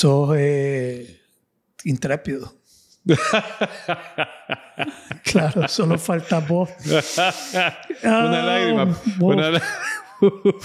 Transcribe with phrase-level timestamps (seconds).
[0.00, 1.20] sos eh,
[1.84, 2.54] intrépido.
[5.24, 6.70] claro, solo falta vos.
[6.86, 8.84] Una Ah, lágrima.
[9.18, 9.36] vos.
[9.36, 9.62] Una, lá-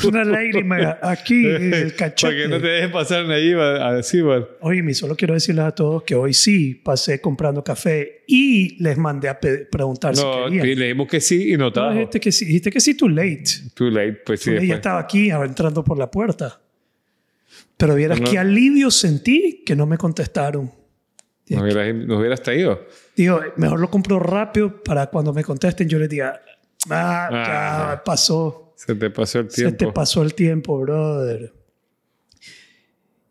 [0.05, 2.33] Una lágrima aquí en el cachete.
[2.33, 4.45] para que no te dejes pasar allí así, man.
[4.61, 8.97] Oye, mi, solo quiero decirles a todos que hoy sí pasé comprando café y les
[8.97, 10.65] mandé a preguntar si No, querían.
[10.67, 13.07] y le dijimos que sí y no No, dijiste que sí, dijiste que sí, too
[13.09, 13.43] late.
[13.73, 14.49] Too late, pues sí.
[14.49, 16.59] Too late, ya estaba aquí entrando por la puerta.
[17.77, 18.29] Pero vieras No.
[18.29, 20.71] qué alivio sentí que no me contestaron.
[21.49, 22.85] Nos hubieras, nos hubieras traído.
[23.15, 26.41] Digo, mejor lo compro rápido para cuando me contesten yo les diga,
[26.89, 27.93] ah, Ah.
[27.97, 28.73] ya pasó.
[28.77, 29.77] Se te pasó el Se tiempo.
[29.77, 31.53] te pasó el tiempo, brother.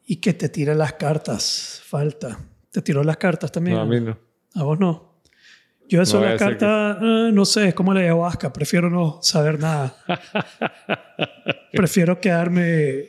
[0.06, 1.80] Y que te tire las cartas.
[1.84, 2.38] Falta.
[2.70, 3.76] ¿Te tiró las cartas también?
[3.76, 4.18] No, a mí no.
[4.54, 5.20] ¿A vos no?
[5.88, 8.52] Yo eso No las cartas, eh, no sé, es como la ayahuasca.
[8.52, 9.96] Prefiero no saber nada.
[11.72, 13.06] Prefiero quedarme...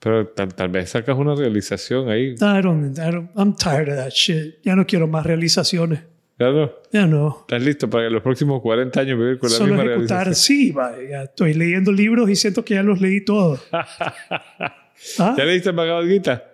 [0.00, 2.34] Pero tal, tal vez sacas una realización ahí.
[2.34, 4.56] I don't, I don't- I'm tired of that shit.
[4.62, 6.00] Ya no quiero más realizaciones.
[6.36, 6.82] Claro.
[6.92, 7.38] Ya no.
[7.40, 10.58] ¿Estás listo para los próximos 40 años vivir con la Solo misma ejecutar, realización?
[10.58, 13.60] sí, va, ya estoy leyendo libros y siento que ya los leí todos.
[13.72, 15.34] ¿Ah?
[15.36, 16.44] ¿Ya leíste Bhagavad Gita?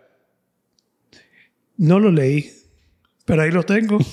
[1.76, 2.50] No lo leí,
[3.26, 3.98] pero ahí lo tengo.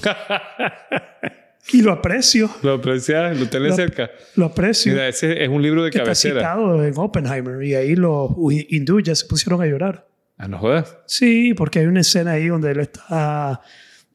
[1.74, 3.40] y lo aprecio, ¿Lo aprecias?
[3.40, 4.12] ¿Lo tenés Lo- cerca?
[4.36, 4.92] lo aprecio.
[4.94, 6.40] Mira, ese es un libro de que está cabecera.
[6.42, 8.32] citado en Oppenheimer y ahí los
[8.70, 10.08] hindúes ya se pusieron a llorar.
[10.38, 10.98] Ah, no jodas.
[11.06, 13.62] Sí, porque hay una escena ahí donde él está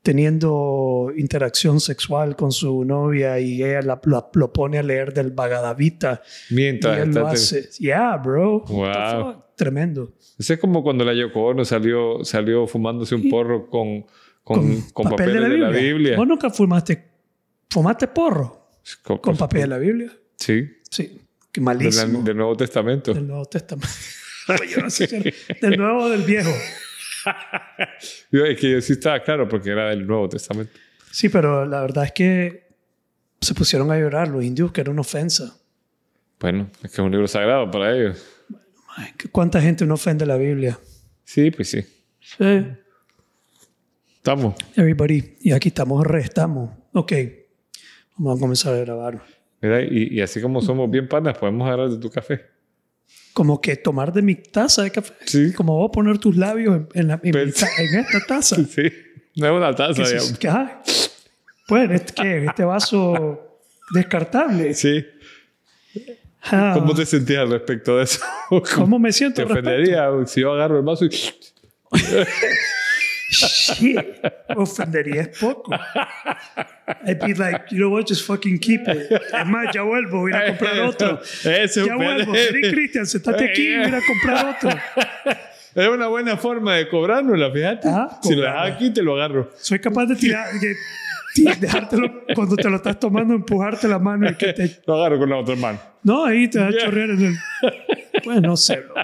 [0.03, 5.31] teniendo interacción sexual con su novia y ella la- la- lo pone a leer del
[5.33, 7.69] Bhagavad Gita y Mientras él lo hace.
[7.79, 8.61] Yeah, bro.
[8.69, 9.43] Wow.
[9.57, 10.13] Tremendo.
[10.39, 14.05] Ese es como cuando la Yoko Ono salió, salió fumándose un porro con,
[14.45, 16.17] con, con papeles de la Biblia.
[16.17, 17.03] ¿Vos nunca fumaste,
[17.71, 18.71] fumaste porro
[19.03, 20.13] Con, con papel de la Biblia?
[20.37, 21.21] Sí, Sí,
[21.53, 22.23] qué malísimo.
[22.23, 23.13] del Nuevo Testamento.
[23.13, 23.89] del Nuevo Testamento.
[24.71, 26.51] Yo no sé si era- del Nuevo o del Viejo.
[28.31, 30.73] Es que yo sí estaba claro porque era del Nuevo Testamento.
[31.11, 32.69] Sí, pero la verdad es que
[33.41, 35.59] se pusieron a llorar los indios, que era una ofensa.
[36.39, 38.25] Bueno, es que es un libro sagrado para ellos.
[39.19, 40.79] ¿qué- ¿Cuánta gente no ofende la Biblia?
[41.25, 41.81] Sí, pues sí.
[42.21, 42.67] Sí.
[44.17, 44.55] Estamos.
[44.77, 45.37] Everybody.
[45.41, 46.71] Y aquí estamos, restamos.
[46.93, 47.13] Ok.
[48.17, 49.23] Vamos a comenzar a grabar.
[49.61, 52.45] Mira, y, y así como somos bien panas, podemos agarrar de tu café.
[53.33, 55.15] Como que tomar de mi taza de café.
[55.27, 55.53] Sí.
[55.53, 58.57] Como vos poner tus labios en, en la- en mi Pero- ta- en esta taza.
[58.69, 58.83] Sí.
[59.37, 60.39] No es una taza, digamos.
[60.49, 60.69] ay,
[61.69, 62.45] pues, este, ¿qué?
[62.47, 63.59] este vaso
[63.93, 64.73] descartable.
[64.73, 65.05] Sí.
[66.45, 68.21] Ah, ¿Cómo te sentías al respecto de eso?
[68.77, 69.45] ¿Cómo me siento?
[69.45, 71.11] ¿Te ofendería si yo agarro el vaso y...
[73.31, 73.99] Shit.
[74.55, 75.73] Ofendería es poco.
[77.05, 79.11] I'd be like, you know what, just fucking keep it.
[79.11, 81.21] Es más, ya vuelvo, voy a ir a comprar otro.
[81.43, 84.71] Ya vuelvo, vení Cristian, sentate aquí, voy a comprar otro.
[85.75, 87.89] Es una buena forma de cobrárnosla, fíjate.
[87.89, 89.51] Ah, si lo dejas aquí, te lo agarro.
[89.57, 94.31] Soy capaz de tirar, de, de dejártelo cuando te lo estás tomando, empujarte la mano
[94.31, 94.81] y que te...
[94.87, 95.79] Lo agarro con la otra mano.
[96.03, 97.37] No, ahí te va a chorrear en el...
[98.25, 99.01] Pues no sé, loco.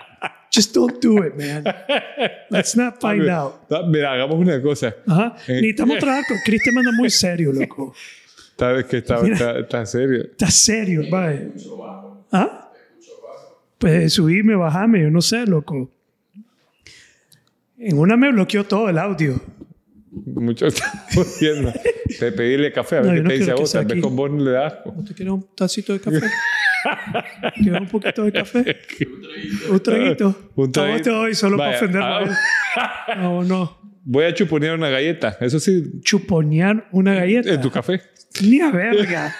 [0.54, 1.64] Just don't do it, man.
[2.50, 3.70] Let's not find Mira, out.
[3.88, 4.94] Mira, hagamos una cosa.
[5.06, 5.34] Ajá.
[5.48, 6.36] Eh, Necesitamos trabajar con...
[6.44, 7.94] Cristian anda muy serio, loco.
[8.58, 9.34] Sabes que está, Mira.
[9.34, 10.22] está, está serio.
[10.24, 11.48] Está serio, vaya.
[12.30, 12.70] ¿Ah?
[13.78, 15.90] Pues subime, bajame, yo no sé, loco.
[17.78, 19.40] En una me bloqueó todo el audio.
[20.10, 20.66] Mucho
[21.40, 21.72] viendo.
[22.20, 23.72] De pedirle café, a ver No, qué no te dice a vos.
[23.72, 24.94] Tal vez con vos no le das asco.
[24.94, 26.20] ¿No te quieres un tacito de café?
[27.54, 28.80] ¿Quieres un poquito de café?
[29.70, 30.50] ¿Un traguito?
[30.54, 31.02] Un traguito.
[31.02, 32.34] te doy solo Vaya, para ofenderlo
[32.76, 33.14] ah.
[33.16, 33.78] No, no.
[34.04, 35.36] Voy a chuponear una galleta.
[35.40, 37.52] Eso sí, Chuponear una galleta.
[37.52, 38.02] en tu café.
[38.42, 39.34] Ni a verga.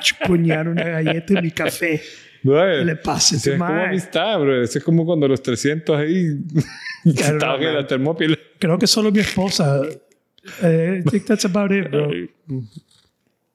[0.00, 2.00] Chuponear una galleta en mi café.
[2.42, 4.62] No, ¿Qué le Eso ese es como amistad, bro.
[4.62, 6.38] Eso es como cuando los 300 ahí
[7.16, 8.38] Claro, estaban en la termópila.
[8.58, 9.82] Creo que solo mi esposa.
[10.62, 12.10] Eh, I think that's about it, bro.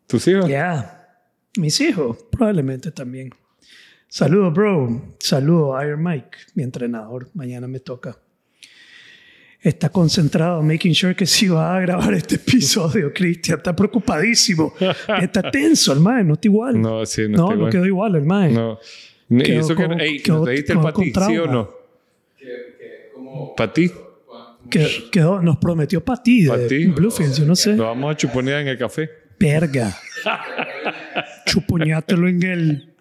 [0.08, 0.48] ¿Tus hijos?
[0.48, 1.05] Yeah.
[1.58, 3.30] Mis hijos, probablemente también.
[4.08, 5.16] Saludos, bro.
[5.20, 7.30] Saludos, Iron Mike, mi entrenador.
[7.34, 8.18] Mañana me toca.
[9.62, 13.58] Está concentrado, making sure que sí va a grabar este episodio, Cristian.
[13.58, 14.74] Está preocupadísimo.
[15.22, 16.24] Está tenso, el mae.
[16.24, 16.80] No está igual.
[16.80, 17.72] No, sí, no, no, está no igual.
[17.72, 18.52] quedó igual, el mae.
[18.52, 18.78] No.
[19.28, 21.70] Y Quedó eso que, como- ey, quedó- nos trajiste el patí, ¿sí o no?
[23.58, 23.92] ¿Patí?
[24.70, 26.86] Que- quedó, nos prometió para ti, Pa' de ti.
[26.86, 27.76] Bluefins, yo no sé.
[27.76, 29.10] Lo vamos a chuponear en el café.
[29.40, 29.96] Verga.
[31.46, 32.96] Chupoñátelo en el.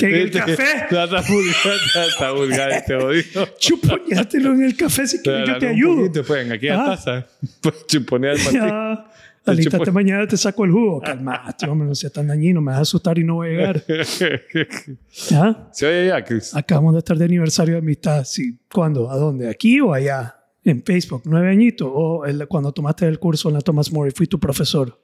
[0.00, 0.86] En el café.
[0.90, 3.48] Está vulgar, este jodido.
[3.58, 5.96] Chupoñátelo en el café si quieres, yo te ayudo.
[6.06, 6.86] poquito, pues, en aquella Ah.
[6.96, 7.26] taza.
[7.62, 8.98] Pues chuponear el.
[9.46, 11.00] Alístate mañana, te saco el jugo.
[11.00, 13.82] Calmate, hombre, no seas tan dañino, me vas a asustar y no voy a llegar.
[15.08, 16.54] ¿Se oye ya, Chris?
[16.54, 18.22] Acabamos de estar de aniversario de amistad.
[18.24, 18.58] Sí.
[18.72, 19.10] ¿Cuándo?
[19.10, 19.48] ¿A dónde?
[19.48, 20.36] ¿Aquí o allá?
[20.62, 24.12] en Facebook, nueve añitos, o el, cuando tomaste el curso en la Thomas More y
[24.14, 25.00] fui tu profesor.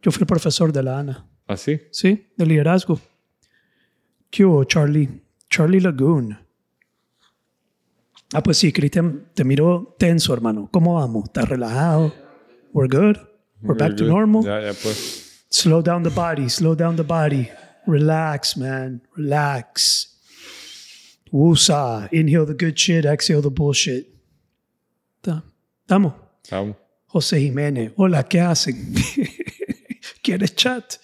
[0.00, 1.26] Yo fui el profesor de la ANA.
[1.52, 1.78] ¿Ah, sí?
[1.90, 2.98] Sí, de liderazgo.
[4.30, 5.20] ¿Qué hubo, Charlie?
[5.50, 6.38] Charlie Lagoon.
[8.32, 10.70] Ah, pues sí, Cristian, te miro tenso, hermano.
[10.72, 11.24] ¿Cómo vamos?
[11.24, 12.14] ¿Estás relajado?
[12.72, 13.18] We're good?
[13.60, 14.42] We're back to normal?
[14.42, 15.44] Ya, ya, pues.
[15.50, 17.50] Slow down the body, slow down the body.
[17.86, 19.02] Relax, man.
[19.14, 20.16] Relax.
[21.30, 22.08] Wusa.
[22.12, 24.08] Inhale the good shit, exhale the bullshit.
[25.22, 26.14] ¿Estamos?
[26.42, 26.76] Estamos.
[27.08, 27.92] José Jiménez.
[27.96, 28.94] Hola, ¿qué hacen?
[30.22, 30.94] ¿Quieres chat?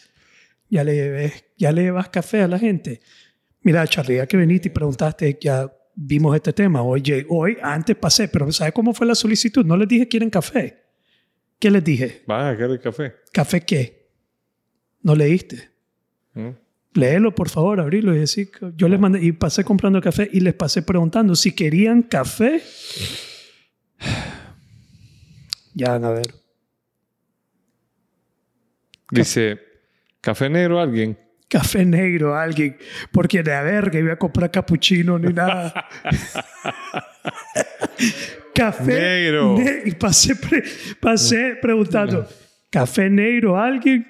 [0.71, 3.01] Ya le, lleves, ya le llevas café a la gente.
[3.63, 6.83] Mira, Charlie, ya que viniste y preguntaste, ya vimos este tema.
[6.83, 9.65] Oye, hoy, antes pasé, pero ¿sabes cómo fue la solicitud?
[9.65, 10.85] No les dije quieren café.
[11.59, 12.23] ¿Qué les dije?
[12.27, 13.15] ¿Vas a querer café?
[13.33, 14.11] ¿Café qué?
[15.03, 15.71] ¿No leíste?
[16.35, 16.51] ¿Mm?
[16.95, 18.51] Léelo, por favor, abrilo y decir.
[18.77, 22.63] Yo les mandé y pasé comprando café y les pasé preguntando si querían café.
[25.75, 26.35] Ya van a ver.
[29.11, 29.59] Dice,
[30.21, 31.19] ¿café negro alguien?
[31.49, 32.77] Café negro alguien.
[33.11, 35.87] Porque de a ver que iba a comprar capuchino ni nada.
[38.55, 39.57] café Negro.
[39.59, 40.65] ne- y pasé, pre-
[41.01, 42.27] pasé preguntando,
[42.71, 44.07] ¿café negro alguien?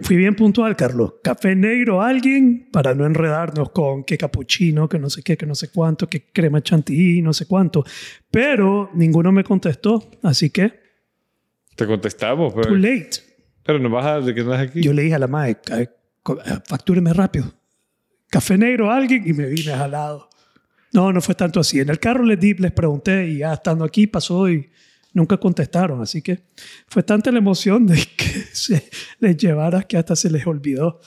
[0.00, 1.14] Fui bien puntual, Carlos.
[1.24, 2.68] ¿Café negro alguien?
[2.72, 6.30] Para no enredarnos con qué capuchino, que no sé qué, que no sé cuánto, que
[6.30, 7.84] crema chantilly, no sé cuánto.
[8.30, 10.72] Pero ninguno me contestó, así que,
[11.74, 13.10] Te contestamos, too pero, late.
[13.68, 14.80] Pero nos vas a de que no es aquí.
[14.82, 15.84] Yo le dije a la madre, "Ca-
[16.22, 17.52] co- eh, factúreme rápido.
[18.30, 20.30] Café negro alguien y me vine jalado.
[20.94, 21.78] No, no fue tanto así.
[21.80, 24.70] En el carro les, di, les pregunté y ya estando aquí pasó y
[25.12, 26.00] nunca contestaron.
[26.00, 26.40] Así que
[26.86, 28.88] fue tanta la emoción de que se
[29.20, 31.00] les llevara que hasta se les olvidó.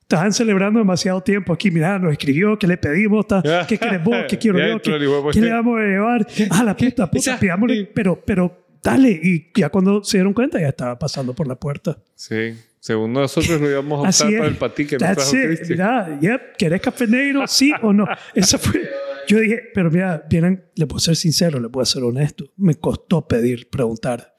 [0.00, 1.70] Estaban celebrando demasiado tiempo aquí.
[1.70, 3.24] Mira, nos escribió, ¿qué le pedimos?
[3.68, 4.16] ¿Qué quieres vos?
[4.28, 4.80] ¿Qué quiero yo?
[4.82, 4.90] ¿Qué,
[5.32, 6.26] qué le vamos a llevar?
[6.50, 7.86] Ah, la puta, puta, pidámosle.
[7.86, 9.10] Pero, pero, dale.
[9.10, 11.98] Y ya cuando se dieron cuenta, ya estaba pasando por la puerta.
[12.14, 12.54] Sí.
[12.78, 14.38] Según nosotros lo íbamos a Así optar es.
[14.40, 15.32] para el patí que nos trajo.
[15.68, 17.46] Mira, yep, ¿querés café negro?
[17.48, 18.06] ¿Sí o no?
[18.34, 18.82] Esa fue.
[19.26, 22.44] Yo dije, pero mira, vienen, le puedo ser sincero, le puedo ser honesto.
[22.58, 24.34] Me costó pedir, preguntar.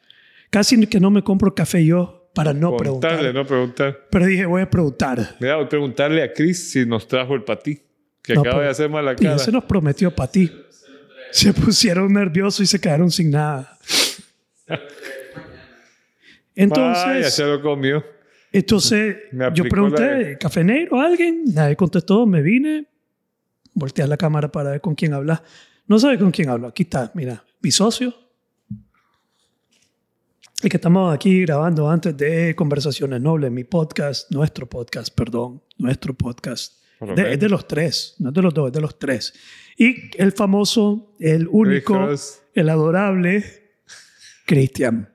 [0.51, 3.33] Casi que no me compro café yo para no Preguntarle, preguntar.
[3.43, 4.07] no preguntar.
[4.11, 5.35] Pero dije, voy a preguntar.
[5.39, 7.81] Mira, voy a preguntarle a Chris si nos trajo el patí.
[8.21, 9.35] Que No, acaba de hacer mala Y cara.
[9.37, 10.51] ese nos prometió para ti.
[11.31, 13.75] Se pusieron nerviosos y se quedaron sin nada.
[14.67, 14.81] Vaya,
[16.55, 18.03] Entonces, se lo comió.
[18.51, 19.17] entonces
[19.53, 21.43] yo pregunté, la ¿café negro a alguien?
[21.53, 22.87] Nadie contestó, me vine,
[23.73, 25.43] volteé a la cámara para ver con quién habla.
[25.87, 26.67] No sabe con quién hablo.
[26.67, 28.13] Aquí está, mira, mi socio.
[30.63, 36.13] El que estamos aquí grabando antes de Conversaciones Nobles, mi podcast, nuestro podcast, perdón, nuestro
[36.13, 36.81] podcast.
[37.01, 39.33] De- es de los tres, no es de los dos, es de los tres.
[39.77, 42.09] Y el famoso, el único,
[42.53, 43.64] el adorable
[44.45, 45.11] Cristian.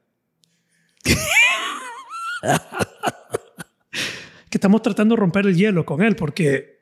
[4.51, 6.81] que estamos tratando de romper el hielo con él porque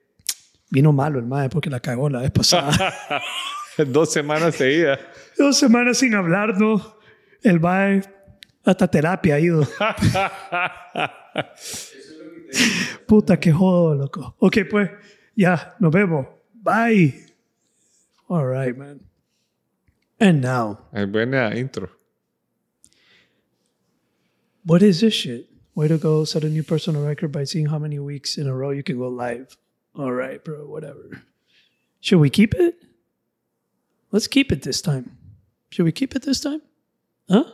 [0.71, 2.95] vino malo el mae porque la cagó la vez pasada.
[3.87, 4.99] Dos semanas seguidas.
[5.37, 6.95] Dos semanas sin hablarnos.
[7.43, 8.03] El mae
[8.65, 9.67] hasta terapia ha ido.
[13.07, 14.35] Puta, que jodo, loco.
[14.39, 14.91] Ok, pues,
[15.37, 16.27] ya, nos vemos.
[16.55, 17.27] Bye.
[18.27, 19.01] All right, man.
[20.19, 21.98] And now, Es buena intro.
[24.69, 25.49] What is this shit?
[25.75, 28.55] Way to go, set a new personal record by seeing how many weeks in a
[28.55, 29.57] row you can go live.
[29.97, 31.23] All right, bro, whatever.
[32.01, 32.75] Should we keep it?
[34.13, 35.17] Let's keep it this time.
[35.71, 36.61] Should we keep it this time?
[37.31, 37.45] Huh?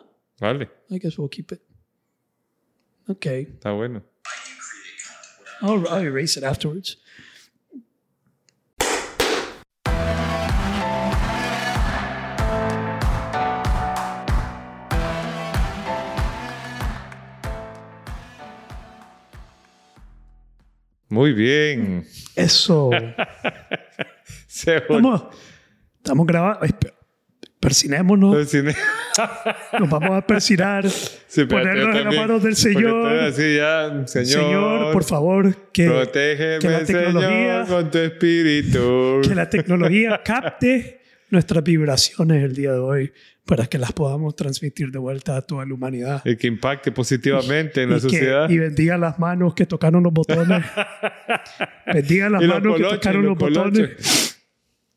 [0.41, 1.61] Vale, I guess we'll keep it.
[3.09, 3.47] Okay.
[3.47, 4.03] está bueno.
[5.63, 6.97] I'll, I'll erase it afterwards.
[21.09, 22.05] Muy bien.
[22.35, 22.91] Eso.
[24.47, 25.25] Se Estamos,
[25.97, 26.67] estamos grabando.
[27.61, 28.55] Persinémonos.
[29.79, 30.85] Nos vamos a persinar.
[31.35, 33.13] Sí, ponernos en las manos del Señor.
[33.19, 39.21] así ya, Señor, Señor, por favor, que, protégeme, que la tecnología- Señor, con tu espíritu.
[39.29, 43.13] que la tecnología capte nuestras vibraciones el día de hoy
[43.47, 46.23] para que las podamos transmitir de vuelta a toda la humanidad.
[46.25, 48.49] Y que impacte positivamente en la y, que- sociedad.
[48.49, 50.65] y bendiga las manos que tocaron los botones.
[51.87, 54.31] bendiga las Y manos que tocaron los los botones.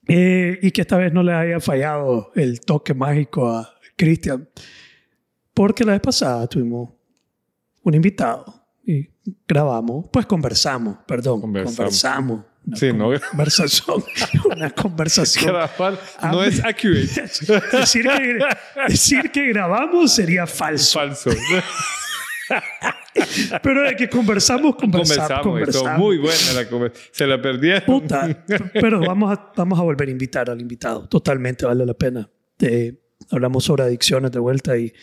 [0.07, 4.47] Eh, y que esta vez no le haya fallado el toque mágico a Cristian.
[5.53, 6.91] Porque la vez pasada tuvimos
[7.83, 8.45] un invitado
[8.85, 9.09] y
[9.47, 11.75] grabamos, pues conversamos, perdón, Conversamos.
[11.75, 12.45] conversamos.
[12.75, 13.11] Sí, no.
[13.19, 14.03] conversación.
[14.45, 15.55] Una conversación.
[16.21, 17.21] no es accurate.
[17.77, 18.39] decir, que,
[18.87, 20.99] decir que grabamos sería falso.
[20.99, 21.31] Falso.
[23.61, 25.41] Pero de que conversamos, conversamos.
[25.41, 27.09] Conversamos, muy buena la conversación.
[27.11, 27.83] Se la perdieron.
[27.85, 28.45] Puta.
[28.73, 31.07] Pero vamos a, vamos a volver a invitar al invitado.
[31.07, 32.29] Totalmente vale la pena.
[33.31, 34.93] hablamos sobre adicciones de vuelta y,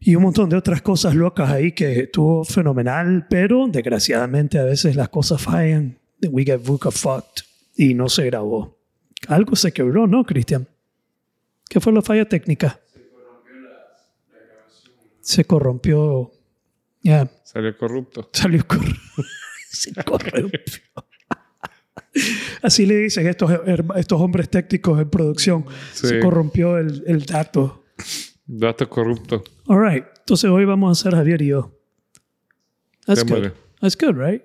[0.00, 4.96] y un montón de otras cosas locas ahí que estuvo fenomenal, pero desgraciadamente a veces
[4.96, 5.97] las cosas fallan.
[6.22, 7.44] We get VUCA fucked
[7.76, 8.76] y no se grabó.
[9.28, 10.68] Algo se quebró, ¿no, Cristian?
[11.68, 12.80] ¿Qué fue la falla técnica?
[15.20, 16.32] Se corrompió
[17.02, 17.30] ya.
[17.44, 18.28] Salió corrupto.
[18.32, 19.22] Salió corrupto.
[19.68, 20.60] Se corrompió.
[22.62, 23.50] Así le dicen estos,
[23.96, 25.64] estos hombres técnicos en producción.
[25.92, 27.84] Se corrompió el, el, dato.
[28.46, 29.44] Dato corrupto.
[29.66, 30.04] All right.
[30.20, 31.78] Entonces hoy vamos a hacer Javier y yo.
[33.06, 33.52] That's good.
[33.80, 34.42] That's good, right?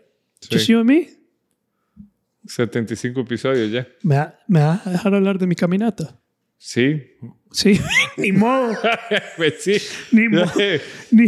[0.50, 1.10] Just you and me?
[2.46, 3.88] 75 episodios ya.
[4.02, 4.16] ¿Me,
[4.48, 6.20] ¿Me vas a dejar hablar de mi caminata?
[6.58, 7.02] Sí.
[7.52, 7.80] Sí,
[8.18, 8.74] ni modo.
[9.38, 9.78] pues sí.
[10.12, 10.46] Ni, modo.
[11.12, 11.28] ni,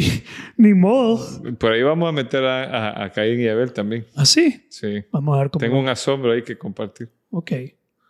[0.56, 1.44] ni, modo.
[1.60, 4.06] Por ahí vamos a meter a, a, Caín y Abel también.
[4.16, 4.66] ¿Ah, sí?
[4.70, 5.04] Sí.
[5.12, 5.60] Vamos a ver cómo.
[5.60, 7.12] Tengo un asombro ahí que compartir.
[7.32, 7.52] Ok.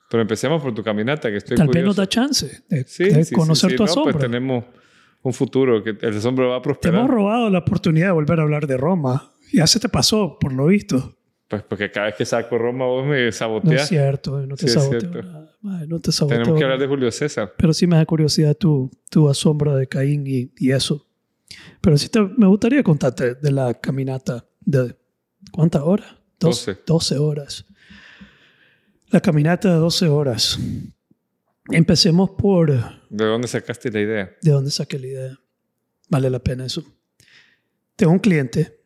[0.09, 3.83] Pero empecemos por tu caminata, que estoy Tal vez nos da chance de, conocer tu
[3.83, 4.13] asombro.
[4.13, 4.63] pues tenemos
[5.23, 6.93] un futuro, que el asombro va a prosperar.
[6.93, 9.31] Te hemos robado la oportunidad de volver a hablar de Roma.
[9.51, 11.17] Ya se te pasó, por lo visto.
[11.47, 13.73] Pues porque cada vez que saco Roma vos me saboteas.
[13.73, 15.23] No es cierto, no te saboteo.
[15.61, 16.39] no te saboteo.
[16.39, 17.53] Tenemos que hablar de Julio César.
[17.57, 21.05] Pero sí me da curiosidad tu, tu asombro de Caín y, y eso.
[21.81, 24.95] Pero sí te, me gustaría contarte de la caminata de...
[25.51, 26.15] ¿Cuántas horas?
[26.39, 26.79] 12.
[26.85, 27.65] 12 horas.
[29.07, 30.59] La caminata de 12 horas.
[31.69, 32.71] Empecemos por...
[32.71, 34.35] ¿De dónde sacaste la idea?
[34.41, 35.39] ¿De dónde saqué la idea?
[36.09, 36.83] Vale la pena eso.
[37.95, 38.81] Tengo un cliente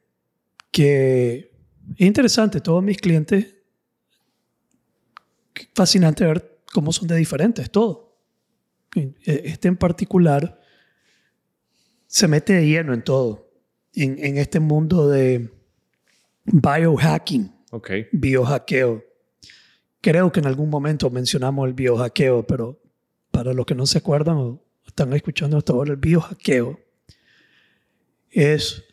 [0.72, 1.49] que
[1.98, 3.56] es interesante, todos mis clientes,
[5.76, 8.18] fascinante ver cómo son de diferentes, todo.
[8.96, 10.60] E, este en particular
[12.08, 13.52] se mete de lleno en todo,
[13.94, 15.52] en, en este mundo de
[16.46, 18.08] biohacking, okay.
[18.12, 19.04] biohackeo.
[20.02, 22.82] Creo que en algún momento mencionamos el biohackeo, pero
[23.32, 26.80] para los que no se acuerdan o están escuchando hasta ahora, el biohackeo
[28.32, 28.84] es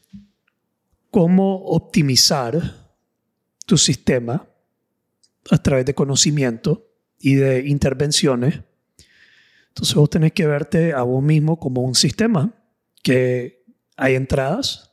[1.10, 2.85] cómo optimizar
[3.66, 4.48] tu sistema
[5.50, 8.60] a través de conocimiento y de intervenciones.
[9.68, 12.54] Entonces vos tenés que verte a vos mismo como un sistema
[13.02, 13.64] que
[13.96, 14.92] hay entradas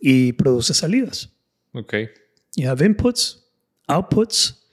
[0.00, 1.30] y produce salidas.
[1.72, 1.94] Ok.
[2.56, 3.44] You have inputs,
[3.86, 4.66] outputs.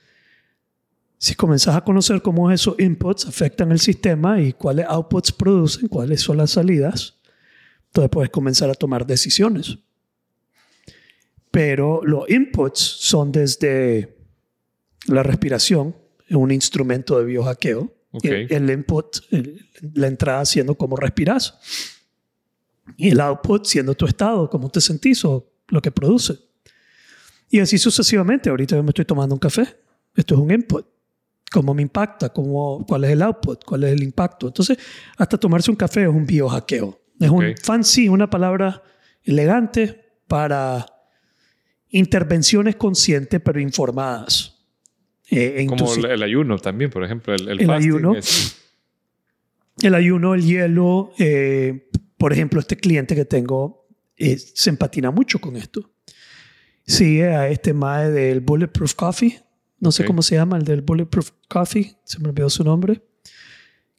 [1.17, 6.21] Si comenzás a conocer cómo esos inputs afectan el sistema y cuáles outputs producen, cuáles
[6.21, 7.19] son las salidas,
[7.87, 9.79] entonces puedes comenzar a tomar decisiones
[11.55, 14.17] pero los inputs son desde
[15.07, 15.95] la respiración,
[16.31, 17.93] un instrumento de biohackeo.
[18.23, 19.19] El, input,
[19.93, 21.57] la entrada siendo cómo respiras.
[22.97, 26.37] Y el output siendo tu estado, cómo te sentís o lo que produce.
[27.49, 28.49] Y así sucesivamente.
[28.49, 29.77] Ahorita yo me estoy tomando un café.
[30.13, 30.85] Esto es un input.
[31.53, 32.33] ¿Cómo me impacta?
[32.33, 33.63] ¿Cómo, ¿Cuál es el output?
[33.63, 34.47] ¿Cuál es el impacto?
[34.47, 34.77] Entonces,
[35.15, 36.99] hasta tomarse un café es un biohackeo.
[37.17, 38.83] Es un fancy, una palabra
[39.23, 40.85] elegante para
[41.95, 44.53] intervenciones conscientes pero informadas.
[45.31, 47.33] Eh, Como el, ayuno también, por ejemplo.
[47.33, 48.15] El, el, ayuno.
[49.81, 51.13] El ayuno, el hielo.
[51.17, 53.87] Eh, por ejemplo, este cliente que tengo
[54.17, 55.89] eh, se empatina mucho con esto.
[56.85, 59.41] Sigue a este mae del Bulletproof Coffee.
[59.79, 61.95] No sé cómo se llama, el del Bulletproof Coffee.
[62.03, 63.01] Se me olvidó su nombre.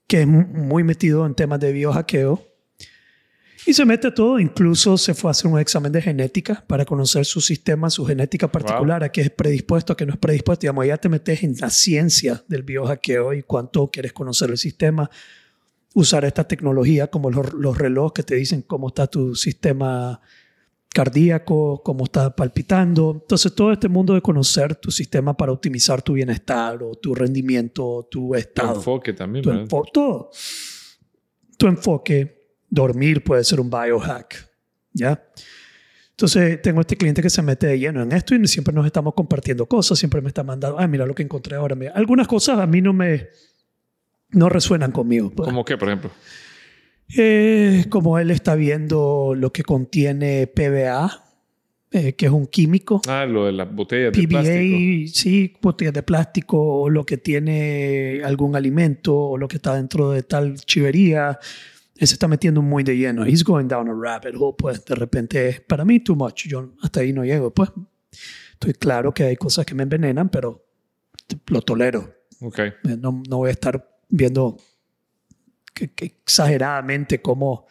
[0.06, 2.46] Que es muy metido en temas de biohackeo.
[3.64, 7.24] Y se mete todo, incluso se fue a hacer un examen de genética para conocer
[7.24, 10.62] su sistema, su genética particular, a qué es predispuesto, a qué no es predispuesto.
[10.62, 15.08] Digamos, ya te metes en la ciencia del biohackeo y cuánto quieres conocer el sistema.
[15.94, 20.20] Usar esta tecnología como los, los relojes que te dicen cómo está tu sistema
[20.96, 23.18] cardíaco, cómo está palpitando.
[23.20, 28.08] Entonces, todo este mundo de conocer tu sistema para optimizar tu bienestar o tu rendimiento,
[28.10, 28.72] tu estado.
[28.72, 29.44] Tu enfoque también.
[29.44, 30.30] Tu todo.
[31.58, 32.35] Tu enfoque
[32.68, 34.48] dormir puede ser un biohack,
[34.92, 35.22] ¿ya?
[36.10, 39.12] Entonces, tengo este cliente que se mete de lleno en esto y siempre nos estamos
[39.12, 41.76] compartiendo cosas, siempre me está mandando, ay, mira lo que encontré ahora.
[41.94, 43.28] Algunas cosas a mí no me,
[44.30, 45.30] no resuenan conmigo.
[45.30, 45.46] Pues.
[45.46, 46.10] ¿Cómo qué, por ejemplo?
[47.16, 51.24] Eh, como él está viendo lo que contiene PBA,
[51.92, 53.00] eh, que es un químico.
[53.06, 55.12] Ah, lo de las botellas de plástico.
[55.12, 60.10] Sí, botellas de plástico, o lo que tiene algún alimento, o lo que está dentro
[60.10, 61.38] de tal chivería
[61.98, 63.24] se está metiendo muy de lleno.
[63.24, 66.46] He's going down a rabbit hole, pues de repente, para mí, too much.
[66.46, 67.70] Yo hasta ahí no llego, pues.
[68.52, 70.66] estoy claro que hay cosas que me envenenan, pero
[71.46, 72.14] lo tolero.
[72.40, 72.72] Okay.
[72.98, 74.58] No, no voy a estar viendo
[75.72, 77.66] que, exageradamente cómo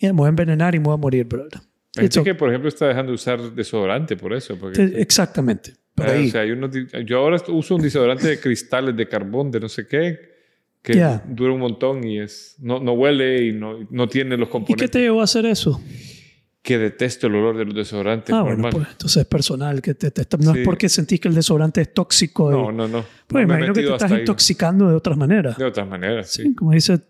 [0.00, 1.60] me voy a envenenar y me voy a morir, brother.
[1.96, 4.58] Hay gente que, por ejemplo, está dejando de usar desodorante por eso.
[4.74, 5.74] exactamente.
[5.98, 6.44] Eh, o sea,
[7.04, 10.31] yo ahora uso un desodorante de cristales de carbón, de no sé qué,
[10.82, 14.84] que dura un montón y es, no, no huele y no, no tiene los componentes.
[14.84, 15.80] ¿Y qué te llevó a hacer eso?
[16.62, 18.32] que detesto el olor de los desodorantes.
[18.32, 20.36] Ah, bueno, pues entonces es personal que te detesta.
[20.36, 22.50] No es porque sentís que el desodorante es tóxico.
[22.50, 23.04] No, no, no.
[23.26, 25.58] Pues imagino que te estás intoxicando de otras maneras.
[25.58, 26.54] De otras maneras, sí.
[26.54, 27.00] como dice,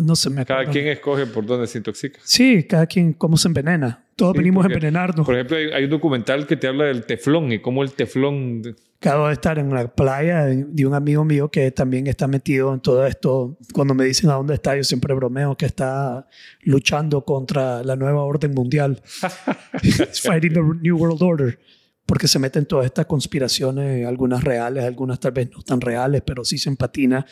[0.00, 2.20] no se me Cada quien escoge por dónde se intoxica.
[2.22, 4.01] Sí, cada quien cómo se envenena.
[4.16, 5.24] Todos venimos a envenenarnos.
[5.24, 8.62] Por ejemplo, hay, un documental que te habla del teflón y cómo el teflón
[9.02, 12.78] acabo de estar en una playa de un amigo mío que también está metido en
[12.78, 13.58] todo esto.
[13.72, 16.28] Cuando me dicen a dónde está, yo siempre bromeo que está
[16.62, 19.02] luchando contra la nueva orden mundial.
[20.22, 21.58] fighting the New World Order.
[22.06, 26.44] Porque se meten todas estas conspiraciones, algunas reales, algunas tal vez no tan reales, pero
[26.44, 27.26] sí se empatina.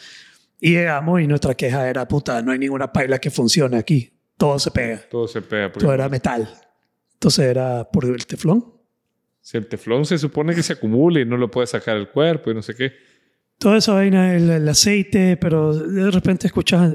[0.61, 4.13] Y llegamos y nuestra queja era, puta, no hay ninguna paila que funcione aquí.
[4.37, 5.03] Todo se pega.
[5.09, 5.71] Todo se pega.
[5.71, 6.49] Todo era metal.
[7.21, 8.65] Entonces era por el teflón.
[9.43, 12.51] Si el teflón se supone que se acumula y no lo puede sacar el cuerpo
[12.51, 12.95] y no sé qué.
[13.59, 16.95] Toda esa vaina, el, aceite, pero de repente escuchas.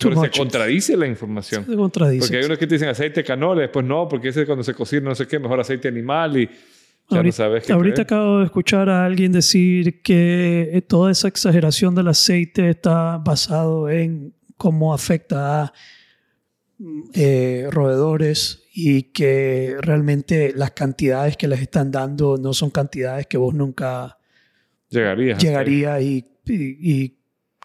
[0.00, 1.64] Pero se contradice la información.
[1.66, 2.26] Se contradice.
[2.26, 4.74] Porque hay unos que te dicen aceite canola, después no, porque ese es cuando se
[4.74, 8.40] cocina no sé qué, mejor aceite animal y ya ahorita, no sabes qué Ahorita acabo
[8.40, 14.34] de escuchar a alguien decir que eh, toda esa exageración del aceite está basado en
[14.56, 15.72] cómo afecta a
[17.14, 23.36] eh, roedores y que realmente las cantidades que les están dando no son cantidades que
[23.36, 24.18] vos nunca
[24.88, 27.14] llegarías llegaría y, y,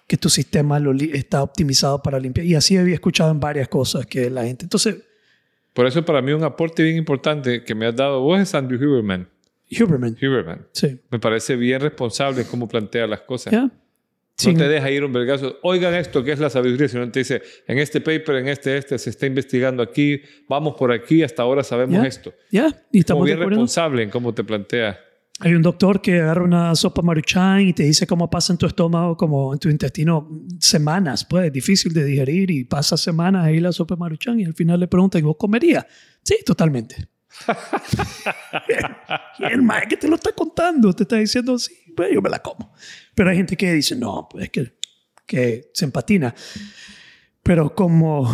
[0.05, 2.45] que tu sistema lo está optimizado para limpiar.
[2.45, 4.65] Y así había escuchado en varias cosas que la gente...
[4.65, 5.03] Entonces...
[5.73, 8.79] Por eso para mí un aporte bien importante que me has dado vos es Andrew
[8.79, 9.29] Huberman.
[9.71, 10.17] Huberman.
[10.19, 10.67] Huberman.
[10.71, 10.99] Sí.
[11.11, 13.53] Me parece bien responsable cómo plantea las cosas.
[14.45, 15.57] No te deja ir un vergazo.
[15.63, 18.97] Oigan esto, que es la sabiduría, sino te dice, en este paper, en este, este,
[18.97, 22.33] se está investigando aquí, vamos por aquí, hasta ahora sabemos esto.
[22.51, 24.99] Ya, y estamos bien responsable en cómo te plantea.
[25.41, 28.65] Hay un doctor que agarra una sopa maruchan y te dice cómo pasa en tu
[28.65, 33.71] estómago, como en tu intestino, semanas, pues, difícil de digerir y pasa semanas ahí la
[33.71, 35.85] sopa maruchan y al final le pregunta, ¿y vos comerías?
[36.23, 37.07] Sí, totalmente.
[39.39, 42.29] y el mae que te lo está contando, te está diciendo, sí, pues yo me
[42.29, 42.73] la como.
[43.19, 44.71] Pero hay gente que dice, no, pues es que,
[45.25, 46.33] que se empatina.
[47.43, 48.25] Pero como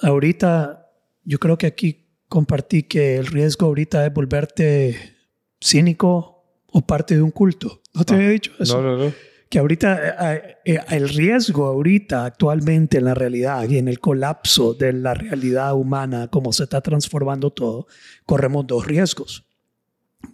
[0.00, 0.90] ahorita,
[1.22, 5.14] yo creo que aquí compartí que el riesgo ahorita es volverte
[5.62, 7.80] cínico o parte de un culto.
[7.94, 8.82] ¿No te había dicho eso?
[8.82, 9.12] No, no, no
[9.48, 14.74] que ahorita eh, eh, el riesgo ahorita actualmente en la realidad y en el colapso
[14.74, 17.86] de la realidad humana, como se está transformando todo,
[18.26, 19.44] corremos dos riesgos.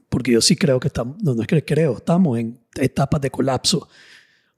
[0.09, 3.31] Porque yo sí creo que estamos, no, no es que creo, estamos en etapas de
[3.31, 3.88] colapso.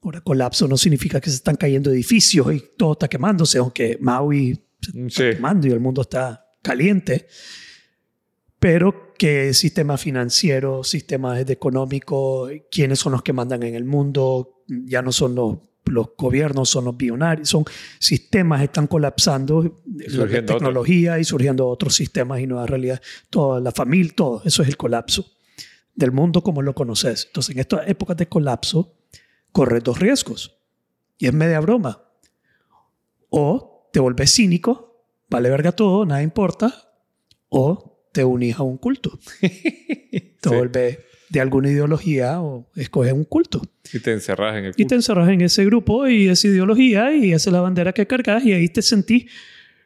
[0.01, 4.59] Ahora, colapso no significa que se están cayendo edificios y todo está quemándose, aunque Maui
[4.79, 7.27] se está quemando y el mundo está caliente
[8.61, 15.01] pero que sistema financiero, sistema económico, quiénes son los que mandan en el mundo, ya
[15.01, 17.65] no son los, los gobiernos, son los billonarios, son
[17.97, 24.13] sistemas están colapsando, la tecnología y surgiendo otros sistemas y nuevas realidades, toda la familia,
[24.15, 25.25] todo, eso es el colapso
[26.01, 27.25] del mundo como lo conoces.
[27.27, 28.93] Entonces, en estas épocas de colapso,
[29.51, 30.57] corres dos riesgos.
[31.17, 32.03] Y es media broma.
[33.29, 36.73] O te vuelves cínico, vale verga todo, nada importa.
[37.49, 39.17] O te unís a un culto.
[39.41, 43.61] te vuelves de alguna ideología o escoges un culto.
[43.93, 44.81] Y te encerras en el culto.
[44.81, 48.05] Y te encerras en ese grupo y esa ideología y esa es la bandera que
[48.05, 49.31] cargas y ahí te sentís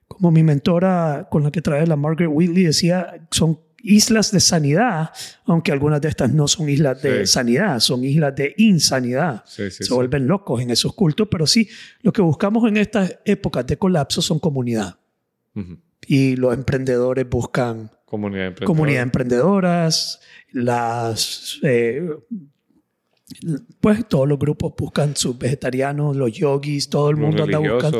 [0.07, 5.11] como mi mentora con la que trae la Margaret Wheatley decía, son islas de sanidad,
[5.45, 9.45] aunque algunas de estas no son islas de sanidad, son islas de insanidad.
[9.45, 11.69] Se vuelven locos en esos cultos, pero sí,
[12.01, 14.97] lo que buscamos en estas épocas de colapso son comunidad.
[16.07, 20.19] Y los emprendedores buscan Comunidad de Comunidad de emprendedoras,
[20.51, 21.59] las...
[21.63, 22.09] Eh,
[23.79, 27.99] pues todos los grupos buscan sus vegetarianos, los yogis, todo el mundo anda buscando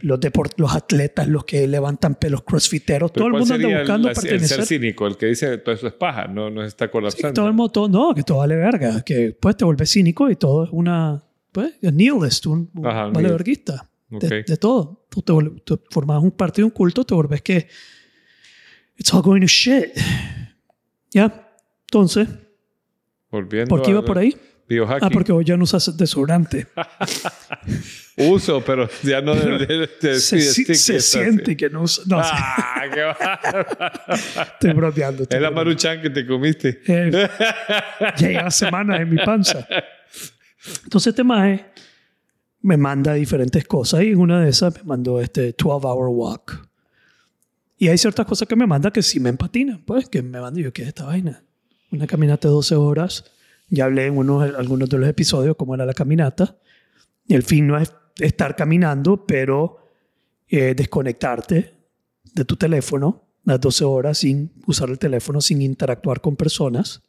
[0.00, 4.14] los deport los atletas, los que levantan pelos crossfiteros, todo el mundo anda buscando el,
[4.14, 4.60] pertenecer.
[4.60, 7.34] El ser cínico, el que dice todo eso es paja, no, no está colapsando.
[7.34, 10.64] todo el mundo, no, que todo vale verga, que pues te vuelves cínico y todo
[10.64, 15.04] es una, pues, nihilist, un, vale verguista de, todo.
[15.10, 17.68] Tú te, formas un partido, un culto, te vuelves que
[18.96, 19.96] It's all going to shit.
[21.10, 21.48] ¿Ya?
[21.86, 22.28] Entonces,
[23.30, 24.36] Volviendo ¿por qué iba por ahí?
[24.68, 25.06] Biohacking.
[25.06, 26.66] Ah, porque hoy ya no usas desodorante.
[28.16, 32.02] Uso, pero ya no se, se siente que no uso.
[32.06, 35.24] No, ah, qué Estoy bromeando.
[35.28, 36.82] es la maruchan que te comiste.
[36.86, 37.10] Eh,
[38.18, 39.66] ya lleva semanas en mi panza.
[40.84, 41.64] Entonces este maje
[42.60, 46.68] me manda diferentes cosas y en una de esas me mandó este 12-hour walk.
[47.78, 50.60] Y hay ciertas cosas que me manda que sí me empatinan, pues, que me manda
[50.60, 51.42] yo, ¿qué es esta vaina?
[51.90, 53.24] Una caminata de 12 horas.
[53.72, 56.58] Ya hablé en unos, algunos de los episodios cómo era la caminata.
[57.26, 59.78] El fin no es estar caminando, pero
[60.46, 61.74] eh, desconectarte
[62.34, 67.02] de tu teléfono las 12 horas sin usar el teléfono, sin interactuar con personas.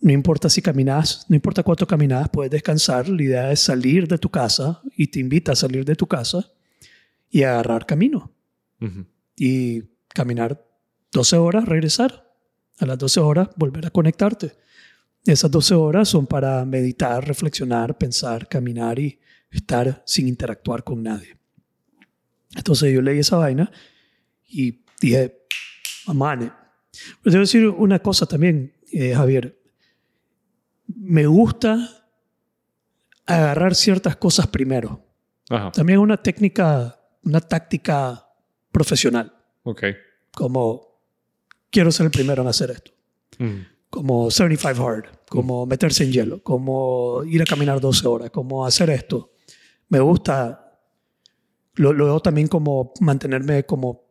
[0.00, 3.08] No importa si caminas, no importa cuánto caminas, puedes descansar.
[3.08, 6.52] La idea es salir de tu casa y te invita a salir de tu casa
[7.30, 8.32] y agarrar camino
[9.34, 9.82] y
[10.14, 10.64] caminar
[11.10, 12.28] 12 horas, regresar.
[12.78, 14.52] A las 12 horas volver a conectarte.
[15.32, 21.36] Esas 12 horas son para meditar, reflexionar, pensar, caminar y estar sin interactuar con nadie.
[22.56, 23.70] Entonces yo leí esa vaina
[24.48, 25.44] y dije,
[26.06, 26.50] amane.
[27.22, 29.60] Pero debo decir una cosa también, eh, Javier.
[30.86, 32.06] Me gusta
[33.26, 35.04] agarrar ciertas cosas primero.
[35.72, 38.26] También una técnica, una táctica
[38.72, 39.34] profesional.
[39.62, 39.84] Ok.
[40.32, 41.02] Como
[41.70, 42.92] quiero ser el primero en hacer esto.
[43.38, 43.60] Mm.
[43.90, 48.90] Como 75 hard, como meterse en hielo, como ir a caminar 12 horas, como hacer
[48.90, 49.32] esto.
[49.88, 50.78] Me gusta,
[51.74, 54.06] lo, lo veo también como mantenerme como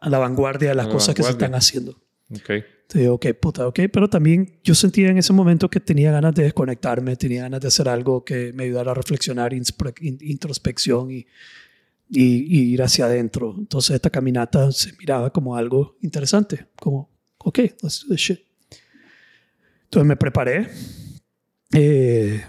[0.00, 1.92] a la vanguardia de las cosas que se están haciendo.
[2.30, 2.50] Ok.
[2.88, 3.80] Te digo, ok, puta, ok.
[3.92, 7.68] Pero también yo sentía en ese momento que tenía ganas de desconectarme, tenía ganas de
[7.68, 11.26] hacer algo que me ayudara a reflexionar, introspección y
[12.08, 13.54] y, ir hacia adentro.
[13.58, 18.40] Entonces esta caminata se miraba como algo interesante, como, ok, let's do this shit.
[19.96, 20.68] Entonces me preparé,
[21.72, 22.44] eh,